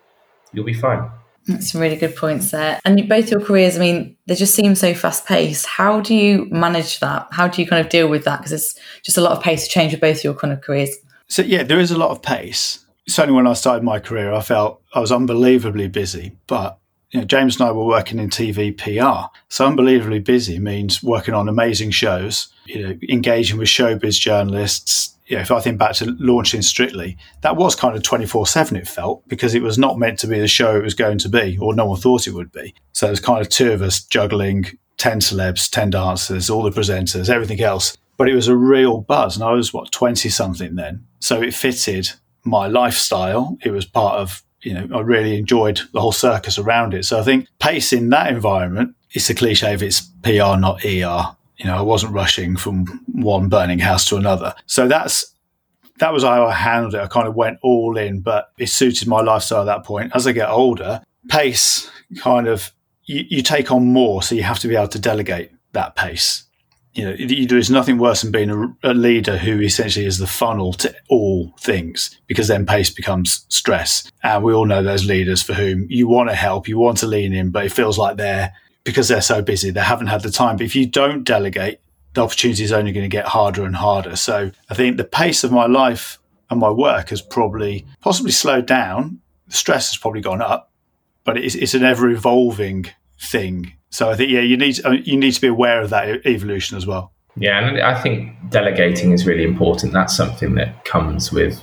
[0.53, 1.09] you'll be fine.
[1.47, 2.81] That's some really good points there.
[2.85, 5.67] And both your careers, I mean, they just seem so fast paced.
[5.67, 7.29] How do you manage that?
[7.31, 8.39] How do you kind of deal with that?
[8.39, 10.91] Because it's just a lot of pace to change with both your kind of careers.
[11.29, 12.85] So yeah, there is a lot of pace.
[13.07, 16.37] Certainly when I started my career, I felt I was unbelievably busy.
[16.49, 16.77] But
[17.11, 19.35] you know, James and I were working in TV PR.
[19.49, 25.41] So unbelievably busy means working on amazing shows, you know, engaging with showbiz journalists, yeah,
[25.41, 29.27] if I think back to launching Strictly, that was kind of 24 7, it felt,
[29.29, 31.75] because it was not meant to be the show it was going to be, or
[31.75, 32.75] no one thought it would be.
[32.93, 34.67] So it was kind of two of us juggling
[34.97, 37.97] 10 celebs, 10 dancers, all the presenters, everything else.
[38.17, 39.37] But it was a real buzz.
[39.37, 41.07] And I was, what, 20 something then.
[41.21, 42.11] So it fitted
[42.45, 43.59] my lifestyle.
[43.63, 47.05] It was part of, you know, I really enjoyed the whole circus around it.
[47.05, 51.37] So I think pace in that environment, it's a cliche if it's PR, not ER
[51.59, 54.55] you know, I wasn't rushing from one burning house to another.
[54.67, 55.35] So that's
[55.99, 57.01] that was how I handled it.
[57.01, 60.13] I kind of went all in, but it suited my lifestyle at that point.
[60.15, 62.73] As I get older, pace kind of
[63.05, 66.45] you, you take on more, so you have to be able to delegate that pace.
[66.99, 70.73] You know, there's nothing worse than being a, a leader who essentially is the funnel
[70.73, 74.11] to all things, because then pace becomes stress.
[74.25, 77.07] And we all know those leaders for whom you want to help, you want to
[77.07, 80.31] lean in, but it feels like they're because they're so busy, they haven't had the
[80.31, 80.57] time.
[80.57, 81.79] But if you don't delegate,
[82.15, 84.17] the opportunity is only going to get harder and harder.
[84.17, 86.19] So I think the pace of my life
[86.51, 89.21] and my work has probably possibly slowed down.
[89.47, 90.73] The stress has probably gone up,
[91.23, 92.87] but it's, it's an ever evolving
[93.21, 93.75] thing.
[93.91, 96.77] So I think yeah, you need uh, you need to be aware of that evolution
[96.77, 97.13] as well.
[97.37, 99.93] Yeah, and I think delegating is really important.
[99.93, 101.63] That's something that comes with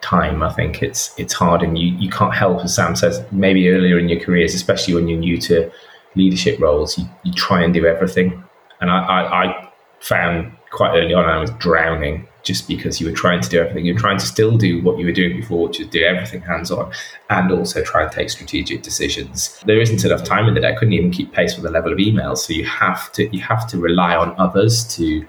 [0.00, 0.42] time.
[0.42, 3.98] I think it's it's hard, and you you can't help, as Sam says, maybe earlier
[3.98, 5.70] in your careers, especially when you're new to
[6.14, 8.42] leadership roles, you, you try and do everything.
[8.80, 13.16] And I, I, I found quite early on I was drowning just because you were
[13.16, 13.86] trying to do everything.
[13.86, 16.70] You're trying to still do what you were doing before, which is do everything hands
[16.70, 16.92] on
[17.30, 19.62] and also try and take strategic decisions.
[19.64, 20.72] There isn't enough time in the day.
[20.72, 22.38] I couldn't even keep pace with the level of emails.
[22.38, 25.26] So you have to you have to rely on others to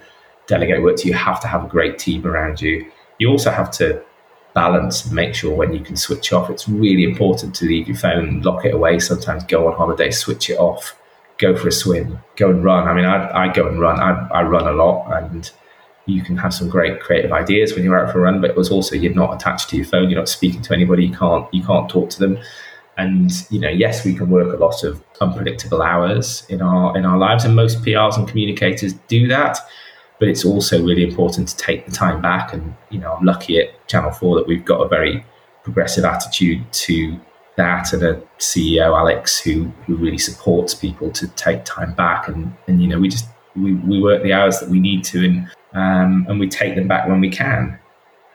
[0.48, 1.08] delegate work to.
[1.08, 2.92] You have to have a great team around you.
[3.20, 4.04] You also have to
[4.56, 6.50] balance and make sure when you can switch off.
[6.50, 9.00] It's really important to leave your phone, lock it away.
[9.00, 10.98] Sometimes go on holiday, switch it off,
[11.38, 12.88] go for a swim, go and run.
[12.88, 14.00] I mean, I, I go and run.
[14.00, 15.50] I, I run a lot, and
[16.06, 18.42] you can have some great creative ideas when you're out for a run.
[18.42, 20.10] But it was also you're not attached to your phone.
[20.10, 21.06] You're not speaking to anybody.
[21.06, 22.40] You can't you can't talk to them.
[22.98, 27.06] And you know, yes, we can work a lot of unpredictable hours in our in
[27.06, 29.60] our lives, and most PRs and communicators do that
[30.20, 32.54] but it's also really important to take the time back.
[32.54, 35.26] And you know, I'm lucky at Channel Four that we've got a very
[35.64, 37.20] progressive attitude to
[37.58, 42.28] that, and a CEO Alex who who really supports people to take time back.
[42.28, 45.26] And and you know, we just we, we work the hours that we need to,
[45.26, 47.80] and um, and we take them back when we can.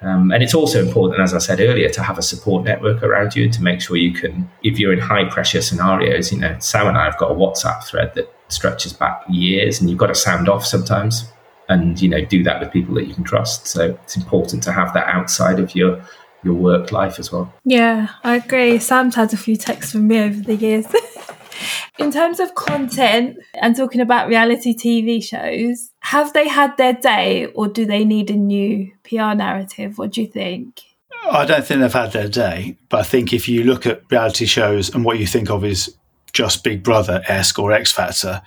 [0.03, 3.37] Um, and it's also important, as I said earlier, to have a support network around
[3.37, 6.87] you to make sure you can, if you're in high pressure scenarios, you know, Sam
[6.87, 10.15] and I have got a WhatsApp thread that stretches back years and you've got to
[10.15, 11.31] sound off sometimes
[11.69, 14.73] and you know do that with people that you can trust so it's important to
[14.73, 16.03] have that outside of your
[16.43, 17.53] your work life as well.
[17.65, 18.79] Yeah i agree.
[18.79, 20.87] Sam's had a few texts from me over the years.
[21.99, 27.47] In terms of content and talking about reality tv shows have they had their day
[27.47, 29.99] or do they need a new pr narrative?
[29.99, 30.83] What do you think?
[31.31, 34.47] I don't think they've had their day, but I think if you look at reality
[34.47, 35.95] shows and what you think of is
[36.33, 38.41] just Big Brother esque or X Factor,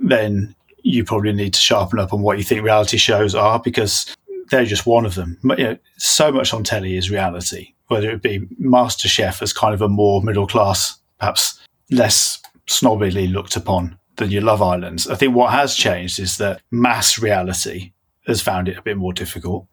[0.00, 4.14] then you probably need to sharpen up on what you think reality shows are because
[4.50, 5.38] they're just one of them.
[5.42, 9.82] You know, so much on telly is reality, whether it be MasterChef as kind of
[9.82, 15.08] a more middle class, perhaps less snobbily looked upon than your Love Islands.
[15.08, 17.92] I think what has changed is that mass reality
[18.26, 19.66] has found it a bit more difficult.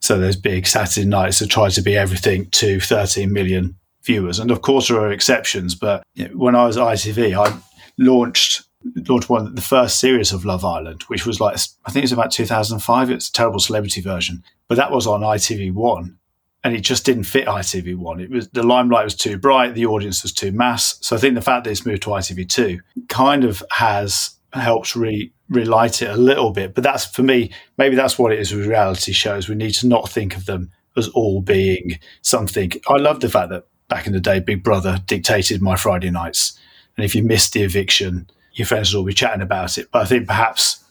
[0.00, 4.38] So there's big Saturday nights that try to be everything to 13 million viewers.
[4.38, 5.74] And of course, there are exceptions.
[5.74, 7.58] But you know, when I was ITV, I
[7.98, 8.62] launched
[9.08, 12.12] launched one the first series of Love Island, which was like I think it was
[12.12, 13.10] about 2005.
[13.10, 16.18] It's a terrible celebrity version, but that was on ITV One,
[16.64, 18.20] and it just didn't fit ITV One.
[18.20, 20.98] It was the limelight was too bright, the audience was too mass.
[21.00, 24.96] So I think the fact that it's moved to ITV Two kind of has helped
[24.96, 26.74] re relight it a little bit.
[26.74, 29.48] But that's for me, maybe that's what it is with reality shows.
[29.48, 32.72] We need to not think of them as all being something.
[32.88, 36.58] I love the fact that back in the day, Big Brother dictated my Friday nights.
[36.96, 39.88] And if you missed the eviction, your friends will all be chatting about it.
[39.92, 40.84] But I think perhaps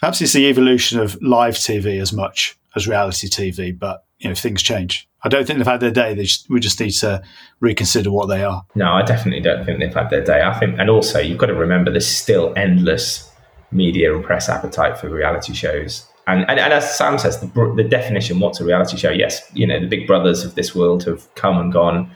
[0.00, 3.76] perhaps it's the evolution of live TV as much as reality TV.
[3.76, 5.08] But you know, things change.
[5.22, 6.14] I don't think they've had their day.
[6.14, 7.22] Just, we just need to
[7.60, 8.64] reconsider what they are.
[8.74, 10.42] No, I definitely don't think they've had their day.
[10.42, 13.30] I think, and also you've got to remember there's still endless
[13.72, 16.06] media and press appetite for reality shows.
[16.26, 19.10] And, and, and as Sam says, the, the definition, what's a reality show?
[19.10, 22.10] Yes, you know, the big brothers of this world have come and gone,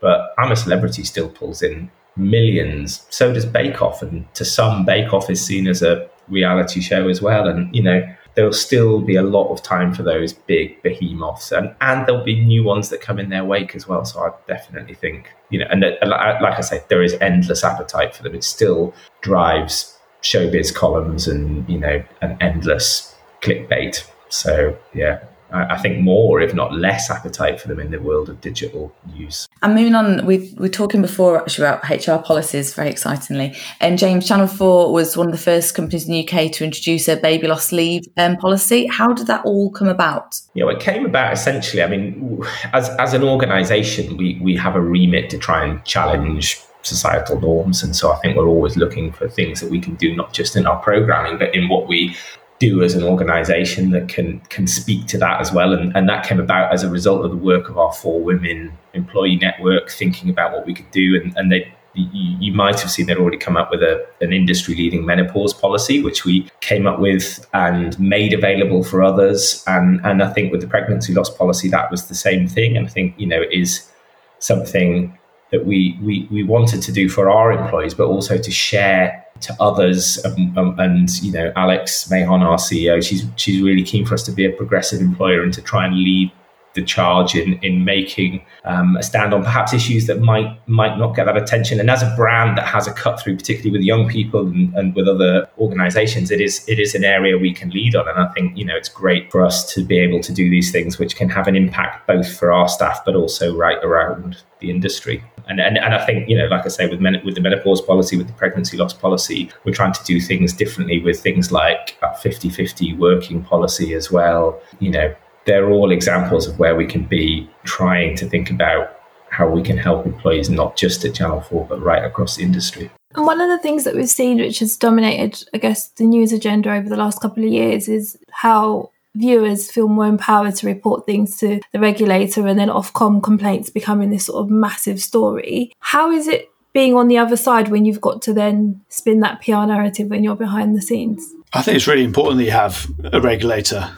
[0.00, 3.06] but I'm a Celebrity still pulls in millions.
[3.10, 4.02] So does Bake Off.
[4.02, 7.48] And to some, Bake Off is seen as a reality show as well.
[7.48, 8.02] And, you know,
[8.34, 12.40] there'll still be a lot of time for those big behemoths, and and there'll be
[12.40, 14.04] new ones that come in their wake as well.
[14.04, 17.64] So I definitely think you know, and uh, uh, like I say, there is endless
[17.64, 18.34] appetite for them.
[18.34, 24.04] It still drives showbiz columns and you know, an endless clickbait.
[24.28, 25.20] So yeah,
[25.54, 29.48] I think more, if not less, appetite for them in the world of digital news.
[29.62, 33.56] And moving on, we were talking before actually about HR policies very excitingly.
[33.80, 37.06] And James, Channel 4 was one of the first companies in the UK to introduce
[37.08, 38.86] a baby loss leave um, policy.
[38.86, 40.40] How did that all come about?
[40.54, 44.80] Yeah, it came about essentially, I mean, as, as an organisation, we, we have a
[44.80, 47.82] remit to try and challenge societal norms.
[47.82, 50.56] And so I think we're always looking for things that we can do, not just
[50.56, 52.16] in our programming, but in what we
[52.64, 55.72] do as an organization that can can speak to that as well.
[55.72, 58.76] And, and that came about as a result of the work of our four women
[58.94, 61.20] employee network thinking about what we could do.
[61.20, 64.74] And, and they you, might have seen they'd already come up with a, an industry
[64.74, 69.62] leading menopause policy which we came up with and made available for others.
[69.66, 72.76] And and I think with the pregnancy loss policy that was the same thing.
[72.76, 73.90] And I think you know it is
[74.38, 75.16] something
[75.50, 79.54] that we we we wanted to do for our employees but also to share to
[79.60, 80.24] others.
[80.24, 84.32] Um, and you know, Alex Mahon, our CEO, she's she's really keen for us to
[84.32, 86.30] be a progressive employer and to try and lead
[86.74, 91.14] the charge in in making um, a stand on perhaps issues that might might not
[91.16, 91.80] get that attention.
[91.80, 94.94] And as a brand that has a cut through, particularly with young people and, and,
[94.94, 98.08] with other organisations, it is it is an area we can lead on.
[98.08, 100.70] And I think you know it's great for us to be able to do these
[100.72, 104.70] things, which can have an impact both for our staff but also right around the
[104.70, 105.22] industry.
[105.46, 107.80] And, and, and I think, you know, like I say, with, men, with the menopause
[107.80, 111.98] policy, with the pregnancy loss policy, we're trying to do things differently with things like
[112.02, 114.60] a 50 50 working policy as well.
[114.78, 119.48] You know, they're all examples of where we can be trying to think about how
[119.48, 122.90] we can help employees, not just at Channel 4, but right across the industry.
[123.16, 126.32] And one of the things that we've seen, which has dominated, I guess, the news
[126.32, 131.06] agenda over the last couple of years, is how viewers feel more empowered to report
[131.06, 135.72] things to the regulator and then Ofcom complaints becoming this sort of massive story.
[135.80, 139.40] How is it being on the other side when you've got to then spin that
[139.40, 141.32] PR narrative when you're behind the scenes?
[141.52, 143.96] I think it's really important that you have a regulator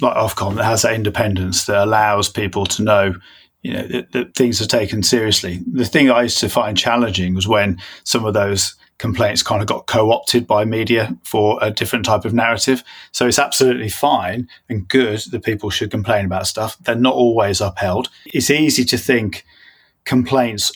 [0.00, 3.14] like Ofcom that has that independence that allows people to know
[3.62, 5.60] you know that, that, things are taken seriously.
[5.72, 9.68] The thing I used to find challenging was when some of those complaints kind of
[9.68, 12.82] got co-opted by media for a different type of narrative.
[13.12, 16.76] So it's absolutely fine and good that people should complain about stuff.
[16.80, 18.08] They're not always upheld.
[18.26, 19.44] It's easy to think
[20.04, 20.72] complaints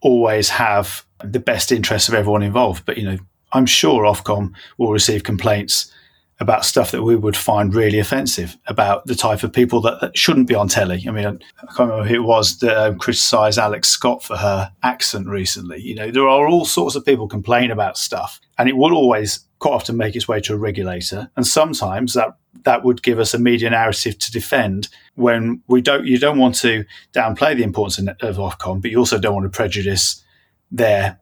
[0.00, 3.18] always have the best interests of everyone involved, but you know,
[3.52, 5.92] I'm sure Ofcom will receive complaints
[6.38, 10.16] about stuff that we would find really offensive about the type of people that, that
[10.16, 11.02] shouldn't be on telly.
[11.08, 14.70] I mean, I can't remember who it was that um, criticised Alex Scott for her
[14.82, 15.80] accent recently.
[15.80, 19.40] You know, there are all sorts of people complain about stuff, and it will always
[19.58, 23.32] quite often make its way to a regulator, and sometimes that that would give us
[23.32, 26.04] a media narrative to defend when we don't.
[26.04, 29.50] You don't want to downplay the importance of, of Ofcom, but you also don't want
[29.50, 30.22] to prejudice
[30.70, 31.18] their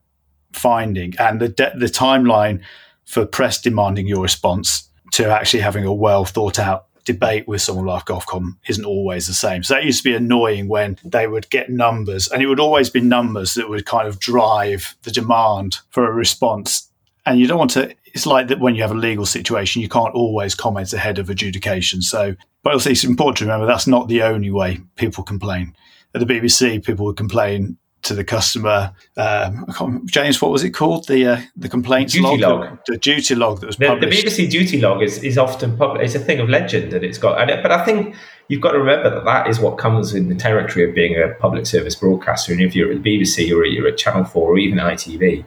[0.53, 2.61] finding and the de- the timeline
[3.05, 7.87] for press demanding your response to actually having a well thought out debate with someone
[7.87, 9.63] like Ofcom isn't always the same.
[9.63, 12.91] So that used to be annoying when they would get numbers, and it would always
[12.91, 16.89] be numbers that would kind of drive the demand for a response.
[17.27, 17.95] And you don't want to.
[18.07, 21.31] It's like that when you have a legal situation, you can't always comment ahead of
[21.31, 22.01] adjudication.
[22.01, 25.75] So, but also it's important to remember that's not the only way people complain.
[26.15, 28.93] At the BBC, people would complain to the customer.
[29.17, 31.09] Um, James, what was it called?
[31.09, 32.79] The uh, the complaints duty log, log.
[32.87, 34.25] The, the, duty log that was the, published.
[34.25, 36.03] The BBC duty log is, is often public.
[36.03, 37.51] It's a thing of legend that it's got.
[37.51, 38.15] It, but I think
[38.49, 41.35] you've got to remember that that is what comes in the territory of being a
[41.41, 42.53] public service broadcaster.
[42.53, 45.45] And if you're at the BBC or you're at Channel Four or even ITV,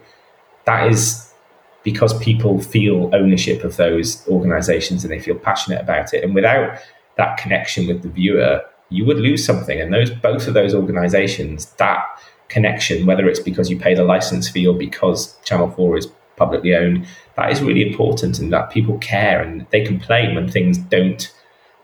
[0.65, 1.31] that is
[1.83, 6.23] because people feel ownership of those organisations and they feel passionate about it.
[6.23, 6.79] And without
[7.17, 9.79] that connection with the viewer, you would lose something.
[9.79, 12.03] And those both of those organisations that
[12.49, 16.75] connection, whether it's because you pay the license fee or because Channel 4 is publicly
[16.75, 21.33] owned, that is really important and that people care and they complain when things don't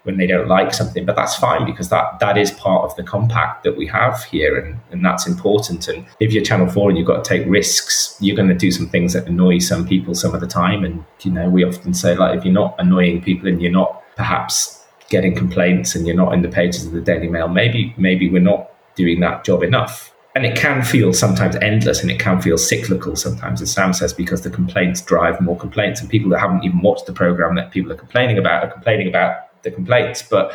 [0.04, 1.06] when they don't like something.
[1.06, 4.60] But that's fine because that that is part of the compact that we have here
[4.60, 5.88] and, and that's important.
[5.88, 8.72] And if you're channel 4 and you've got to take risks you're going to do
[8.72, 10.84] some things that annoy some people some of the time.
[10.84, 14.02] And you know we often say like if you're not annoying people and you're not
[14.16, 18.30] perhaps getting complaints and you're not in the pages of the Daily Mail, maybe maybe
[18.30, 20.13] we're not doing that job enough.
[20.36, 24.14] And it can feel sometimes endless and it can feel cyclical sometimes, as Sam says,
[24.14, 26.02] because the complaints drive more complaints.
[26.02, 29.08] And people that haven't even watched the program that people are complaining about are complaining
[29.08, 30.24] about the complaints.
[30.24, 30.54] But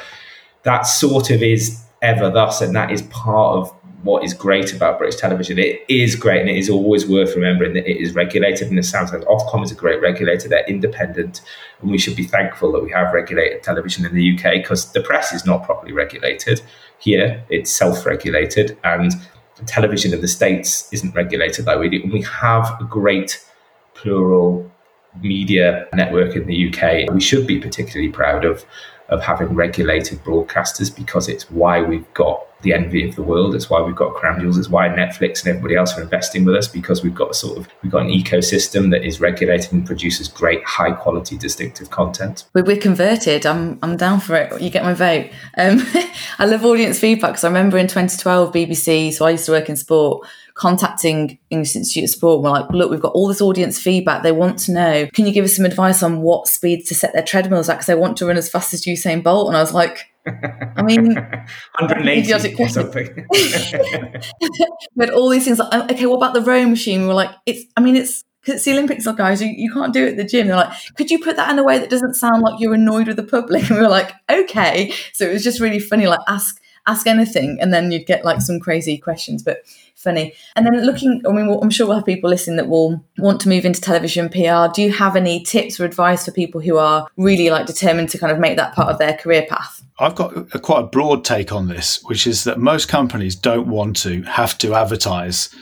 [0.64, 2.60] that sort of is ever thus.
[2.60, 3.72] And that is part of
[4.02, 5.58] what is great about British television.
[5.58, 8.68] It is great and it is always worth remembering that it is regulated.
[8.68, 10.48] And it sounds like Ofcom is a great regulator.
[10.48, 11.40] They're independent.
[11.80, 15.02] And we should be thankful that we have regulated television in the UK because the
[15.02, 16.62] press is not properly regulated.
[16.98, 18.76] Here, it's self regulated.
[18.84, 19.12] And
[19.66, 22.02] television in the States isn't regulated do.
[22.02, 23.44] And we have a great
[23.94, 24.70] plural
[25.20, 27.12] media network in the UK.
[27.12, 28.64] We should be particularly proud of
[29.08, 33.54] of having regulated broadcasters because it's why we've got the envy of the world.
[33.54, 34.58] It's why we've got Crown Jewels.
[34.58, 37.58] It's why Netflix and everybody else are investing with us because we've got a sort
[37.58, 42.44] of we've got an ecosystem that is regulated and produces great, high quality, distinctive content.
[42.54, 43.44] We're, converted.
[43.44, 44.60] I'm I'm down for it.
[44.60, 45.30] You get my vote.
[45.56, 45.80] Um,
[46.38, 49.12] I love audience feedback because I remember in 2012 BBC.
[49.12, 50.26] So I used to work in sport
[50.58, 52.42] contacting English Institute of Sport.
[52.42, 54.22] We're like, look, we've got all this audience feedback.
[54.22, 57.12] They want to know, can you give us some advice on what speeds to set
[57.12, 57.74] their treadmills at?
[57.74, 59.46] Because they want to run as fast as Usain Bolt.
[59.46, 60.06] And I was like,
[60.76, 61.14] I mean,
[61.78, 63.26] 180 or something.
[64.96, 67.06] but all these things like, okay, what about the row machine?
[67.06, 69.42] We're like, it's, I mean, it's, it's the Olympics, guys.
[69.42, 70.46] You, you can't do it at the gym.
[70.46, 73.08] They're like, could you put that in a way that doesn't sound like you're annoyed
[73.08, 73.68] with the public?
[73.68, 74.92] And we were like, okay.
[75.12, 76.06] So it was just really funny.
[76.06, 79.42] Like, ask ask anything, and then you'd get like some crazy questions.
[79.42, 79.62] But
[79.98, 80.32] funny.
[80.56, 83.48] And then looking, I mean, I'm sure we'll have people listening that will want to
[83.48, 84.72] move into television PR.
[84.72, 88.18] Do you have any tips or advice for people who are really like determined to
[88.18, 89.82] kind of make that part of their career path?
[89.98, 93.68] I've got a, quite a broad take on this, which is that most companies don't
[93.68, 95.54] want to have to advertise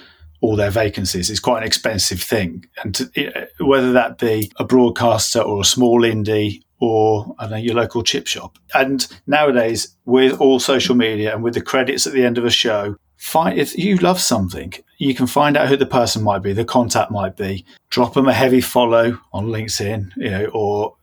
[0.42, 1.30] all their vacancies.
[1.30, 2.66] It's quite an expensive thing.
[2.82, 7.56] And to, whether that be a broadcaster or a small indie or I don't know,
[7.56, 8.58] your local chip shop.
[8.74, 12.50] And nowadays, with all social media and with the credits at the end of a
[12.50, 16.52] show, find if you love something, you can find out who the person might be,
[16.52, 20.96] the contact might be, drop them a heavy follow on LinkedIn, you know, or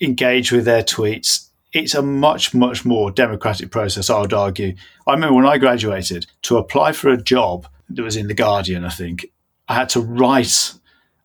[0.00, 1.48] engage with their tweets.
[1.72, 4.74] It's a much, much more democratic process, I would argue.
[5.06, 8.84] I remember when I graduated to apply for a job that was in The Guardian,
[8.84, 9.26] I think,
[9.68, 10.74] I had to write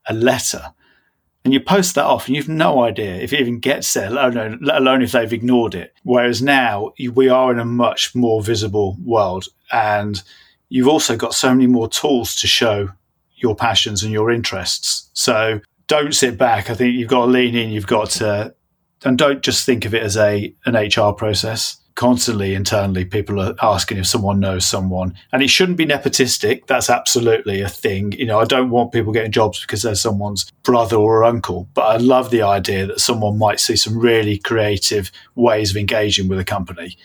[0.08, 0.74] a letter
[1.50, 4.36] and you post that off and you've no idea if it even gets there, let
[4.36, 5.96] alone, let alone if they've ignored it.
[6.04, 10.22] Whereas now we are in a much more visible world and
[10.68, 12.90] you've also got so many more tools to show
[13.38, 15.10] your passions and your interests.
[15.14, 16.70] So don't sit back.
[16.70, 17.72] I think you've got to lean in.
[17.72, 18.54] You've got to,
[19.04, 23.54] and don't just think of it as a an HR process constantly internally people are
[23.62, 25.14] asking if someone knows someone.
[25.34, 26.66] And it shouldn't be nepotistic.
[26.66, 28.14] That's absolutely a thing.
[28.14, 31.68] You know i don't want people getting jobs because they're someone's brother or uncle.
[31.74, 36.30] But i love the idea that someone might see some really creative ways of engaging
[36.30, 36.98] with a company.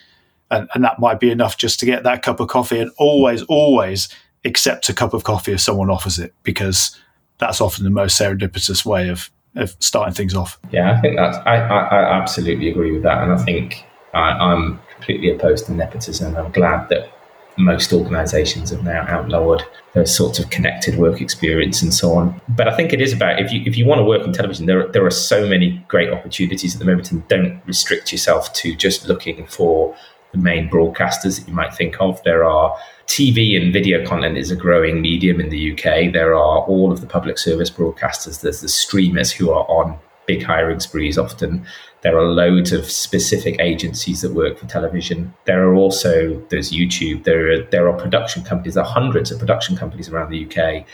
[0.52, 3.42] And, and that might be enough just to get that cup of coffee and always
[3.42, 4.08] always
[4.44, 6.96] accept a cup of coffee if someone offers it because
[7.38, 10.60] that's often the most serendipitous way of of starting things off.
[10.70, 13.84] Yeah, I think that's I, I, I absolutely agree with that, and I think
[14.14, 16.34] uh, I, am completely opposed to nepotism.
[16.36, 17.10] I'm glad that
[17.56, 22.40] most organisations have now outlawed those sorts of connected work experience and so on.
[22.48, 24.66] But I think it is about if you if you want to work in television,
[24.66, 28.74] there there are so many great opportunities at the moment, and don't restrict yourself to
[28.74, 29.94] just looking for
[30.32, 32.20] the main broadcasters that you might think of.
[32.24, 32.76] There are
[33.06, 36.12] TV and video content is a growing medium in the UK.
[36.12, 38.40] There are all of the public service broadcasters.
[38.40, 39.96] There's the streamers who are on
[40.26, 41.64] big hiring sprees often.
[42.04, 45.32] There are loads of specific agencies that work for television.
[45.46, 47.24] There are also there's YouTube.
[47.24, 48.74] There are there are production companies.
[48.74, 50.86] There are hundreds of production companies around the UK.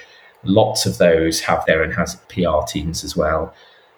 [0.44, 3.52] Lots of those have their in-house PR teams as well.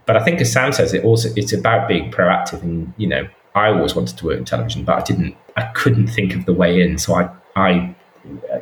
[0.07, 2.63] But I think, as Sam says, it also it's about being proactive.
[2.63, 5.37] And you know, I always wanted to work in television, but I didn't.
[5.55, 6.97] I couldn't think of the way in.
[6.97, 7.95] So I I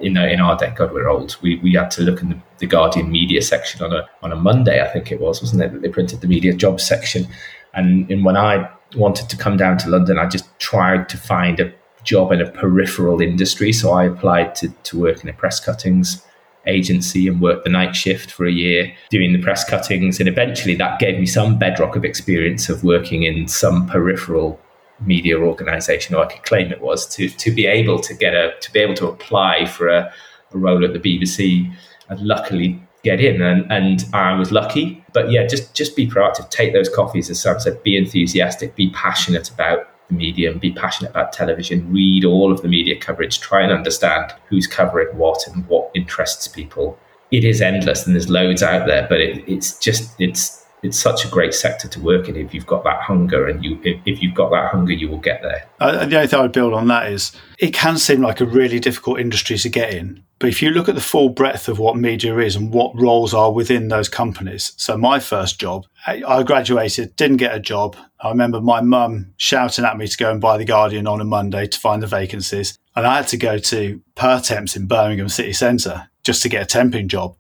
[0.01, 1.37] in in our day, God, we're old.
[1.41, 4.37] We we had to look in the, the, Guardian media section on a on a
[4.37, 5.73] Monday, I think it was, wasn't it?
[5.73, 7.29] That they printed the media jobs section,
[7.75, 11.61] and, and when I wanted to come down to London, I just tried to find
[11.61, 13.73] a job in a peripheral industry.
[13.73, 16.25] So I applied to, to work in a press cuttings
[16.67, 20.21] agency and worked the night shift for a year doing the press cuttings.
[20.21, 24.61] And eventually that gave me some bedrock of experience of working in some peripheral
[25.01, 28.53] media organization, or I could claim it was, to, to be able to get a,
[28.61, 30.13] to be able to apply for a,
[30.53, 31.73] a role at the BBC.
[32.09, 35.05] And luckily get in and, and I was lucky.
[35.13, 38.91] But yeah, just just be proactive, take those coffees, as Sam said, be enthusiastic, be
[38.91, 43.63] passionate about the medium, be passionate about television, read all of the media coverage, try
[43.63, 46.99] and understand who's covering what and what interests people.
[47.31, 51.25] It is endless and there's loads out there, but it, it's just it's it's such
[51.25, 52.37] a great sector to work in.
[52.37, 55.19] If you've got that hunger and you if, if you've got that hunger you will
[55.19, 55.67] get there.
[55.81, 58.81] Uh, the only thing i'd build on that is it can seem like a really
[58.81, 61.97] difficult industry to get in but if you look at the full breadth of what
[61.97, 64.73] media is and what roles are within those companies.
[64.77, 67.97] So my first job i graduated didn't get a job.
[68.21, 71.25] I remember my mum shouting at me to go and buy the guardian on a
[71.25, 75.53] monday to find the vacancies and i had to go to pertemps in birmingham city
[75.53, 77.37] centre just to get a temping job.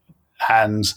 [0.48, 0.92] And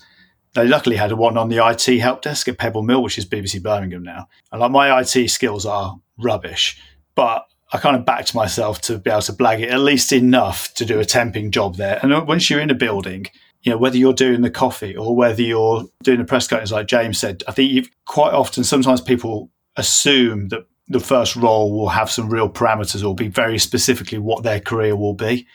[0.54, 3.26] they luckily had a one on the IT help desk at Pebble Mill, which is
[3.26, 4.28] BBC Birmingham now.
[4.52, 6.80] And like my IT skills are rubbish,
[7.16, 10.74] but I kind of backed myself to be able to blag it at least enough
[10.76, 12.00] to do a temping job there.
[12.04, 13.26] And uh, once you're in a building,
[13.64, 16.86] you know, whether you're doing the coffee or whether you're doing the press cuttings, like
[16.86, 21.90] James said, I think you've quite often, sometimes people assume that the first role will
[21.90, 25.48] have some real parameters or be very specifically what their career will be.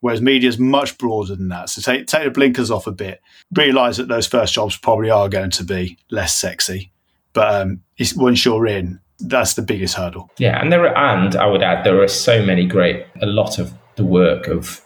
[0.00, 1.70] Whereas media is much broader than that.
[1.70, 3.20] So take, take the blinkers off a bit.
[3.54, 6.92] Realize that those first jobs probably are going to be less sexy.
[7.32, 7.82] But um,
[8.16, 10.30] once you're in, that's the biggest hurdle.
[10.38, 13.06] Yeah, and there are, and I would add there are so many great.
[13.22, 14.82] A lot of the work of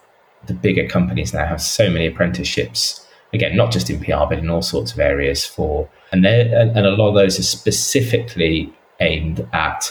[0.47, 3.07] the bigger companies now have so many apprenticeships.
[3.33, 6.91] Again, not just in PR, but in all sorts of areas for, and and a
[6.91, 9.91] lot of those are specifically aimed at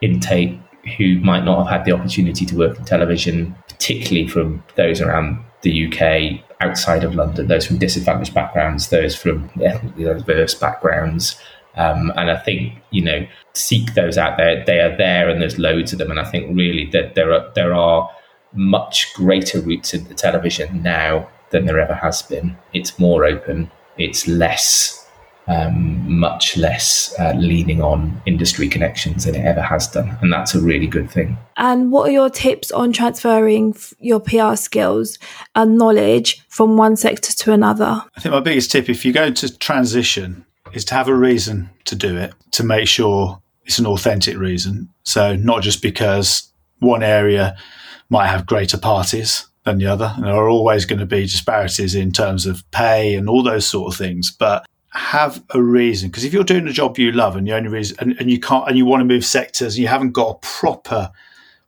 [0.00, 0.58] intake
[0.98, 5.38] who might not have had the opportunity to work in television, particularly from those around
[5.60, 11.36] the UK outside of London, those from disadvantaged backgrounds, those from ethnically diverse backgrounds.
[11.76, 14.64] Um, and I think you know seek those out there.
[14.64, 16.10] They are there, and there's loads of them.
[16.10, 18.08] And I think really that there are there are
[18.54, 22.56] much greater routes into television now than there ever has been.
[22.72, 23.70] It's more open.
[23.98, 25.03] It's less
[25.46, 30.16] um, much less uh, leaning on industry connections than it ever has done.
[30.20, 31.36] And that's a really good thing.
[31.56, 35.18] And what are your tips on transferring your PR skills
[35.54, 38.04] and knowledge from one sector to another?
[38.16, 41.70] I think my biggest tip, if you're going to transition, is to have a reason
[41.84, 44.88] to do it, to make sure it's an authentic reason.
[45.04, 47.56] So, not just because one area
[48.10, 50.12] might have greater parties than the other.
[50.16, 53.66] And there are always going to be disparities in terms of pay and all those
[53.66, 54.30] sort of things.
[54.30, 57.68] But have a reason because if you're doing a job you love and the only
[57.68, 60.30] reason and, and you can't and you want to move sectors and you haven't got
[60.30, 61.10] a proper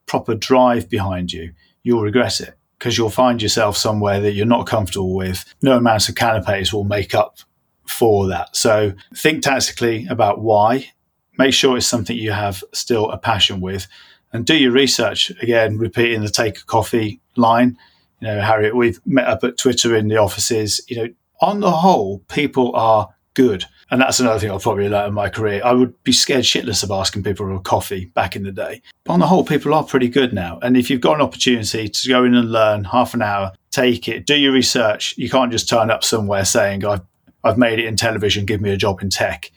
[0.07, 1.53] proper drive behind you
[1.83, 5.45] you'll regret it because you'll find yourself somewhere that you're not comfortable with.
[5.62, 7.39] No amount of canapes will make up
[7.87, 8.55] for that.
[8.57, 10.91] So think tactically about why.
[11.39, 13.87] Make sure it's something you have still a passion with
[14.33, 17.79] and do your research again repeating the take a coffee line.
[18.20, 20.81] You know harriet we've met up at twitter in the offices.
[20.89, 21.09] You know
[21.41, 23.64] on the whole people are good.
[23.91, 25.61] And that's another thing I've probably learned in my career.
[25.64, 28.82] I would be scared shitless of asking people for a coffee back in the day.
[29.05, 30.59] But on the whole, people are pretty good now.
[30.62, 34.09] And if you've got an opportunity to go in and learn half an hour, take
[34.09, 35.14] it, do your research.
[35.16, 37.03] You can't just turn up somewhere saying, I've,
[37.45, 39.53] I've made it in television, give me a job in tech.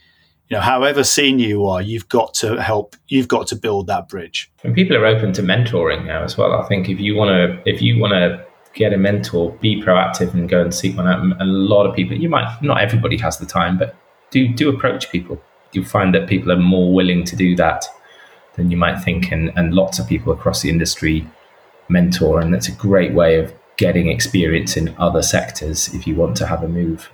[0.49, 4.09] You know, however senior you are, you've got to help, you've got to build that
[4.09, 4.51] bridge.
[4.63, 6.53] And people are open to mentoring now as well.
[6.53, 10.33] I think if you want to, if you want to get a mentor, be proactive
[10.33, 11.23] and go and seek one out.
[11.41, 13.95] a lot of people, you might, not everybody has the time, but
[14.31, 15.41] do, do approach people.
[15.71, 17.85] You'll find that people are more willing to do that
[18.55, 19.31] than you might think.
[19.31, 21.27] And, and lots of people across the industry
[21.89, 22.39] mentor.
[22.39, 26.45] And that's a great way of getting experience in other sectors if you want to
[26.45, 27.09] have a move.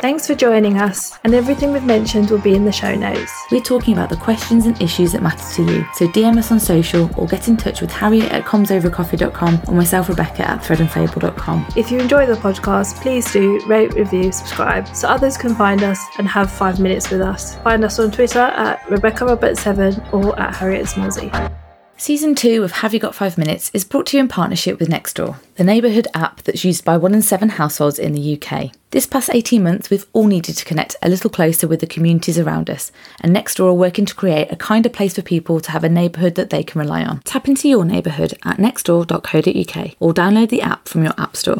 [0.00, 3.30] Thanks for joining us, and everything we've mentioned will be in the show notes.
[3.52, 6.58] We're talking about the questions and issues that matter to you, so DM us on
[6.58, 11.66] social or get in touch with Harriet at comsovercoffee.com or myself, Rebecca, at threadandfable.com.
[11.76, 16.02] If you enjoy the podcast, please do rate, review, subscribe so others can find us
[16.16, 17.56] and have five minutes with us.
[17.56, 21.59] Find us on Twitter at Rebecca Robert7 or at Harriet Smallsy.
[22.00, 24.88] Season 2 of Have You Got 5 Minutes is brought to you in partnership with
[24.88, 28.70] Nextdoor, the neighbourhood app that's used by one in seven households in the UK.
[28.90, 32.38] This past 18 months, we've all needed to connect a little closer with the communities
[32.38, 32.90] around us,
[33.20, 36.36] and Nextdoor are working to create a kinder place for people to have a neighbourhood
[36.36, 37.20] that they can rely on.
[37.20, 41.58] Tap into your neighbourhood at nextdoor.co.uk or download the app from your App Store.